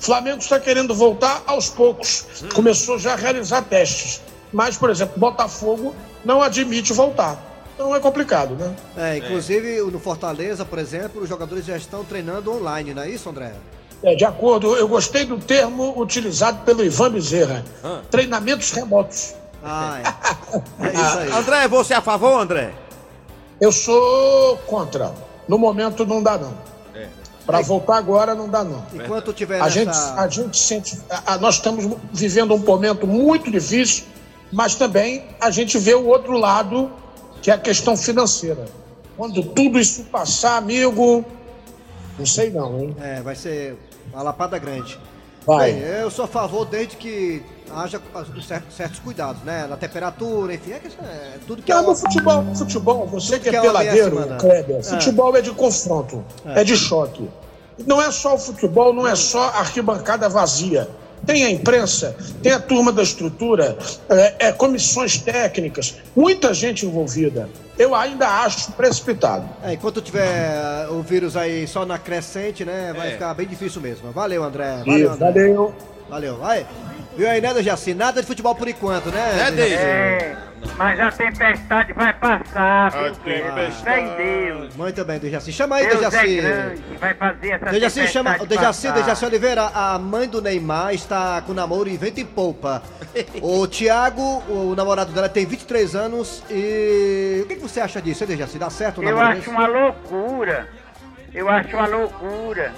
Flamengo 0.00 0.38
está 0.38 0.58
querendo 0.58 0.94
voltar 0.94 1.42
aos 1.46 1.68
poucos. 1.68 2.26
Começou 2.54 2.98
já 2.98 3.12
a 3.12 3.16
realizar 3.16 3.62
testes. 3.62 4.20
Mas, 4.52 4.76
por 4.76 4.90
exemplo, 4.90 5.14
Botafogo 5.16 5.94
não 6.24 6.42
admite 6.42 6.92
voltar. 6.92 7.49
Então 7.80 7.96
é 7.96 7.98
complicado, 8.00 8.54
né? 8.56 8.74
É, 8.94 9.16
inclusive 9.16 9.80
no 9.90 9.98
Fortaleza, 9.98 10.66
por 10.66 10.78
exemplo, 10.78 11.22
os 11.22 11.26
jogadores 11.30 11.64
já 11.64 11.78
estão 11.78 12.04
treinando 12.04 12.52
online, 12.52 12.92
não 12.92 13.00
é 13.02 13.08
isso, 13.08 13.30
André? 13.30 13.54
É, 14.02 14.14
de 14.14 14.22
acordo, 14.22 14.76
eu 14.76 14.86
gostei 14.86 15.24
do 15.24 15.38
termo 15.38 15.98
utilizado 15.98 16.58
pelo 16.62 16.84
Ivan 16.84 17.10
Bezerra. 17.12 17.64
Treinamentos 18.10 18.70
remotos. 18.72 19.34
Ah, 19.64 19.98
é. 19.98 20.60
É 20.86 20.92
isso 20.92 21.18
aí. 21.20 21.32
André, 21.32 21.68
você 21.68 21.94
é 21.94 21.96
a 21.96 22.02
favor, 22.02 22.38
André? 22.38 22.70
Eu 23.58 23.72
sou 23.72 24.58
contra. 24.66 25.14
No 25.48 25.56
momento 25.56 26.04
não 26.04 26.22
dá, 26.22 26.36
não. 26.36 26.52
É. 26.94 27.06
Para 27.46 27.62
voltar 27.62 27.96
agora 27.96 28.34
não 28.34 28.46
dá, 28.46 28.62
não. 28.62 28.84
Enquanto 28.92 29.32
tiver 29.32 29.58
A 29.58 29.64
nessa... 29.64 29.72
gente, 29.78 29.96
a 30.18 30.28
gente 30.28 30.58
sente. 30.58 30.98
a- 31.08 31.32
a- 31.34 31.38
nós 31.38 31.54
estamos 31.54 31.96
vivendo 32.12 32.52
um 32.54 32.58
momento 32.58 33.06
muito 33.06 33.50
difícil, 33.50 34.04
mas 34.52 34.74
também 34.74 35.24
a 35.40 35.50
gente 35.50 35.78
vê 35.78 35.94
o 35.94 36.06
outro 36.06 36.36
lado, 36.36 36.90
que 37.42 37.50
é 37.50 37.54
a 37.54 37.58
questão 37.58 37.96
financeira. 37.96 38.66
Quando 39.16 39.42
tudo 39.42 39.78
isso 39.78 40.04
passar, 40.04 40.56
amigo, 40.56 41.24
não 42.18 42.26
sei 42.26 42.50
não, 42.50 42.78
hein? 42.80 42.96
É, 43.00 43.20
vai 43.20 43.34
ser 43.34 43.76
uma 44.12 44.22
lapada 44.22 44.58
grande. 44.58 44.98
Vai. 45.46 45.72
Bem, 45.72 45.82
eu 45.82 46.10
sou 46.10 46.26
a 46.26 46.28
favor 46.28 46.66
desde 46.66 46.96
que 46.96 47.42
haja 47.74 48.00
certos, 48.46 48.76
certos 48.76 48.98
cuidados, 48.98 49.42
né? 49.42 49.66
Na 49.66 49.76
temperatura, 49.76 50.54
enfim, 50.54 50.72
é, 50.72 50.78
que, 50.78 50.88
é 51.02 51.38
tudo 51.46 51.62
que 51.62 51.72
é 51.72 51.74
Não, 51.74 51.82
uma- 51.82 51.90
no 51.90 51.96
futebol, 51.96 52.54
futebol, 52.54 53.06
você 53.06 53.38
que 53.38 53.48
é, 53.48 53.50
que 53.52 53.56
é 53.56 53.60
uma 53.60 53.72
peladeiro, 53.80 54.10
meia 54.10 54.22
semana. 54.22 54.36
Kleber, 54.40 54.76
É. 54.76 54.82
futebol 54.82 55.36
é 55.36 55.40
de 55.40 55.50
confronto, 55.52 56.24
É. 56.44 56.60
é. 56.60 56.64
de 56.64 56.76
choque. 56.76 57.28
Não 57.86 58.00
é 58.02 58.10
só 58.10 58.34
o 58.34 58.38
futebol, 58.38 58.92
não 58.92 59.06
é 59.06 59.14
só 59.14 59.40
a 59.48 59.60
arquibancada 59.60 60.28
vazia. 60.28 60.88
Tem 61.26 61.44
a 61.44 61.50
imprensa, 61.50 62.16
tem 62.42 62.52
a 62.52 62.58
turma 62.58 62.90
da 62.92 63.02
estrutura, 63.02 63.76
é, 64.08 64.48
é, 64.48 64.52
comissões 64.52 65.18
técnicas, 65.18 65.96
muita 66.16 66.52
gente 66.54 66.86
envolvida. 66.86 67.48
Eu 67.78 67.94
ainda 67.94 68.26
acho 68.42 68.72
precipitado. 68.72 69.48
É, 69.62 69.72
enquanto 69.74 70.00
tiver 70.02 70.86
uh, 70.88 70.94
o 70.94 71.02
vírus 71.02 71.36
aí 71.36 71.66
só 71.66 71.86
na 71.86 71.98
crescente, 71.98 72.64
né? 72.64 72.92
Vai 72.96 73.08
É. 73.08 73.10
ficar 73.12 73.32
bem 73.34 73.46
difícil 73.46 73.80
mesmo. 73.80 74.10
Valeu, 74.12 74.42
André. 74.44 74.76
Isso, 74.78 74.86
Valeu, 74.86 75.12
André. 75.12 75.26
valeu. 75.32 75.74
Valeu, 76.08 76.36
vai. 76.38 76.66
Viu 77.16 77.28
aí, 77.28 77.40
né, 77.40 77.52
Dejaci? 77.52 77.94
Nada 77.94 78.20
de 78.20 78.26
futebol 78.26 78.54
por 78.54 78.68
enquanto, 78.68 79.10
né? 79.10 79.48
É, 79.48 79.50
Dejaci? 79.50 79.82
É, 79.82 80.36
mas 80.76 81.00
a 81.00 81.10
tempestade 81.10 81.92
vai 81.92 82.12
passar, 82.14 82.86
A 82.86 82.88
viu, 82.90 83.14
tempestade. 83.16 83.82
Fé 83.82 84.00
em 84.00 84.16
Deus. 84.16 84.76
Muito 84.76 85.04
bem, 85.04 85.18
Dejaci. 85.18 85.52
Chama 85.52 85.76
aí, 85.76 85.86
Deus 85.88 86.02
é 86.02 86.10
Dejaci. 86.10 86.36
grande, 86.36 86.82
vai 86.98 87.14
fazer 87.14 87.50
essa 87.50 87.64
Dejaci, 87.66 88.06
chama. 88.08 88.30
tempestade 88.30 88.58
Dejaci, 88.58 88.86
passar. 88.88 89.00
Dejaci 89.00 89.24
Oliveira, 89.24 89.70
a 89.74 89.98
mãe 89.98 90.28
do 90.28 90.40
Neymar 90.40 90.94
está 90.94 91.42
com 91.42 91.52
namoro 91.52 91.88
e 91.88 91.96
vento 91.96 92.20
em 92.20 92.26
polpa. 92.26 92.82
o 93.42 93.66
Thiago, 93.66 94.42
o 94.48 94.74
namorado 94.76 95.12
dela, 95.12 95.28
tem 95.28 95.44
23 95.44 95.94
anos 95.96 96.42
e. 96.48 97.40
O 97.42 97.48
que, 97.48 97.56
que 97.56 97.62
você 97.62 97.80
acha 97.80 98.00
disso, 98.00 98.22
hein, 98.22 98.28
Dejaci? 98.28 98.58
Dá 98.58 98.70
certo 98.70 99.00
o 99.00 99.04
Eu 99.04 99.20
acho 99.20 99.50
uma 99.50 99.66
loucura. 99.66 100.68
Eu 101.34 101.48
acho 101.48 101.76
uma 101.76 101.86
loucura. 101.86 102.72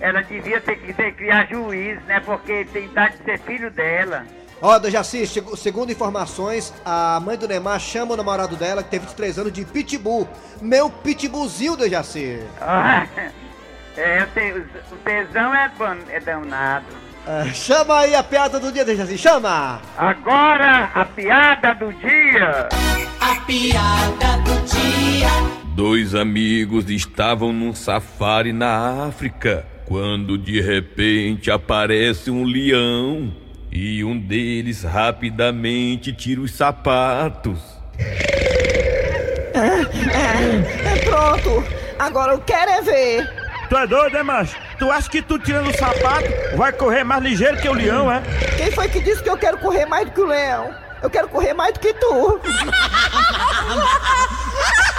Ela 0.00 0.22
devia 0.22 0.60
ter 0.60 0.76
que 0.76 0.92
ter, 0.92 1.12
criar 1.14 1.46
juízo, 1.46 2.00
né? 2.06 2.20
Porque 2.20 2.66
tem 2.72 2.84
idade 2.84 3.16
de 3.18 3.24
ser 3.24 3.38
filho 3.40 3.70
dela. 3.70 4.24
Ó, 4.60 4.78
Dejaci, 4.78 5.26
chegou- 5.26 5.56
segundo 5.56 5.92
informações, 5.92 6.72
a 6.84 7.20
mãe 7.20 7.36
do 7.36 7.46
Neymar 7.46 7.78
chama 7.78 8.14
o 8.14 8.16
namorado 8.16 8.56
dela, 8.56 8.82
que 8.82 8.90
tem 8.90 9.00
23 9.00 9.38
anos, 9.38 9.52
de 9.52 9.64
Pitbull. 9.64 10.26
Meu 10.62 10.88
Pitbullzinho, 10.88 11.76
Dejaci. 11.76 12.40
Ah, 12.60 13.06
é, 13.96 14.26
o 14.90 14.96
tesão 14.96 15.54
é, 15.54 15.70
bom, 15.76 15.96
é 16.10 16.20
danado. 16.20 16.86
É, 17.26 17.52
chama 17.52 18.00
aí 18.00 18.14
a 18.14 18.22
piada 18.22 18.58
do 18.60 18.70
dia, 18.72 18.84
Dejaci, 18.84 19.18
chama! 19.18 19.80
Agora, 19.98 20.90
a 20.94 21.04
piada 21.04 21.74
do 21.74 21.92
dia. 21.94 22.68
A 23.20 23.40
piada 23.44 24.38
do 24.44 24.54
dia. 24.64 25.28
Dois 25.74 26.14
amigos 26.14 26.88
estavam 26.88 27.52
num 27.52 27.74
safari 27.74 28.52
na 28.52 29.06
África 29.08 29.66
quando 29.86 30.36
de 30.36 30.60
repente 30.60 31.50
aparece 31.50 32.30
um 32.30 32.44
leão 32.44 33.32
e 33.70 34.04
um 34.04 34.18
deles 34.18 34.82
rapidamente 34.82 36.12
tira 36.12 36.40
os 36.40 36.52
sapatos. 36.52 37.60
É, 39.54 40.92
é 40.92 40.96
pronto. 41.04 41.64
Agora 41.98 42.32
eu 42.32 42.40
quero 42.40 42.70
é 42.70 42.82
ver. 42.82 43.30
Tu 43.68 43.76
é 43.76 43.86
doido, 43.86 44.16
é, 44.16 44.22
macho? 44.22 44.56
Tu 44.78 44.90
acha 44.90 45.08
que 45.08 45.22
tu 45.22 45.38
tirando 45.38 45.68
o 45.68 45.78
sapato 45.78 46.28
vai 46.56 46.72
correr 46.72 47.04
mais 47.04 47.22
ligeiro 47.22 47.56
que 47.56 47.68
o 47.68 47.72
leão, 47.72 48.12
é? 48.12 48.22
Quem 48.56 48.70
foi 48.70 48.88
que 48.88 49.00
disse 49.00 49.22
que 49.22 49.30
eu 49.30 49.38
quero 49.38 49.58
correr 49.58 49.86
mais 49.86 50.06
do 50.06 50.12
que 50.12 50.20
o 50.20 50.26
leão? 50.26 50.74
Eu 51.02 51.08
quero 51.08 51.28
correr 51.28 51.54
mais 51.54 51.72
do 51.72 51.80
que 51.80 51.94
tu. 51.94 52.40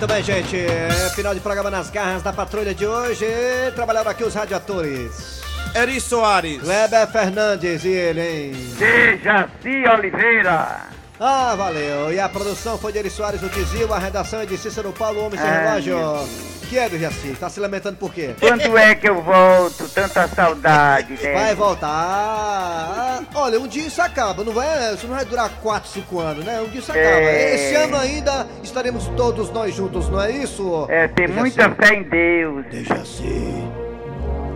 Muito 0.00 0.14
bem, 0.14 0.22
gente. 0.22 0.56
É 0.56 1.10
final 1.10 1.34
de 1.34 1.40
programa 1.40 1.70
nas 1.70 1.90
garras 1.90 2.22
da 2.22 2.32
patrulha 2.32 2.74
de 2.74 2.86
hoje. 2.86 3.26
Trabalharam 3.74 4.10
aqui 4.10 4.24
os 4.24 4.32
radiatores. 4.32 5.42
Eri 5.74 6.00
Soares. 6.00 6.62
Kleber 6.62 7.06
Fernandes 7.08 7.84
e 7.84 7.88
ele, 7.88 8.20
hein? 8.22 8.52
Dejaci 8.78 9.86
Oliveira. 9.86 10.86
Ah, 11.20 11.54
valeu. 11.54 12.10
E 12.14 12.18
a 12.18 12.30
produção 12.30 12.78
foi 12.78 12.92
de 12.92 12.98
Eri 13.00 13.10
Soares, 13.10 13.42
o 13.42 13.50
Tizil, 13.50 13.92
a 13.92 13.98
redação 13.98 14.40
é 14.40 14.46
de 14.46 14.56
Cícero 14.56 14.90
Paulo, 14.90 15.26
Homem 15.26 15.38
Sem 15.38 15.46
Ai, 15.46 15.66
Relógio. 15.66 16.28
Que 16.70 16.78
é, 16.78 16.88
Jaci? 16.88 17.36
Tá 17.40 17.50
se 17.50 17.58
lamentando 17.58 17.96
por 17.96 18.14
quê? 18.14 18.30
Quando 18.38 18.78
é 18.78 18.94
que 18.94 19.08
eu 19.08 19.20
volto? 19.20 19.88
Tanta 19.88 20.28
saudade, 20.28 21.14
né? 21.20 21.32
Vai 21.32 21.52
voltar. 21.52 23.24
Olha, 23.34 23.58
um 23.58 23.66
dia 23.66 23.88
isso 23.88 24.00
acaba, 24.00 24.44
não 24.44 24.52
vai, 24.52 24.94
isso 24.94 25.04
não 25.08 25.16
vai 25.16 25.24
durar 25.24 25.50
4, 25.60 25.90
5 25.90 26.20
anos, 26.20 26.44
né? 26.44 26.60
Um 26.60 26.68
dia 26.68 26.78
isso 26.78 26.92
acaba. 26.92 27.08
É. 27.08 27.54
Esse 27.56 27.74
ano 27.74 27.96
ainda 27.96 28.46
estaremos 28.62 29.08
todos 29.16 29.50
nós 29.50 29.74
juntos, 29.74 30.08
não 30.08 30.22
é 30.22 30.30
isso? 30.30 30.86
É, 30.88 31.08
tem 31.08 31.26
Dejaci? 31.26 31.40
muita 31.40 31.70
fé 31.70 31.94
em 31.94 32.02
Deus. 32.04 32.64
Dejaci. 32.70 33.64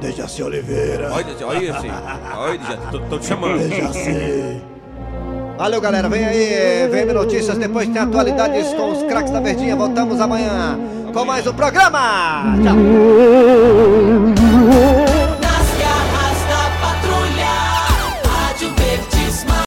Dejaci 0.00 0.42
Oliveira. 0.44 1.12
Olha, 1.12 1.46
olha 1.48 1.76
assim. 1.76 1.90
Olha, 2.36 2.60
já 2.62 2.76
tô, 2.92 3.00
tô 3.00 3.18
te 3.18 3.26
chamando. 3.26 3.58
Dejaci. 3.58 4.62
Valeu, 5.58 5.80
galera. 5.80 6.08
Vem 6.08 6.24
aí, 6.24 6.88
vem 6.92 7.06
notícias. 7.06 7.58
Depois 7.58 7.88
tem 7.88 8.00
atualidades 8.00 8.72
com 8.74 8.92
os 8.92 9.02
craques 9.02 9.32
da 9.32 9.40
Verdinha. 9.40 9.74
Voltamos 9.74 10.20
amanhã 10.20 10.78
com 11.14 11.24
mais 11.24 11.46
um 11.46 11.54
programa. 11.54 12.56
Tchau. 12.60 12.74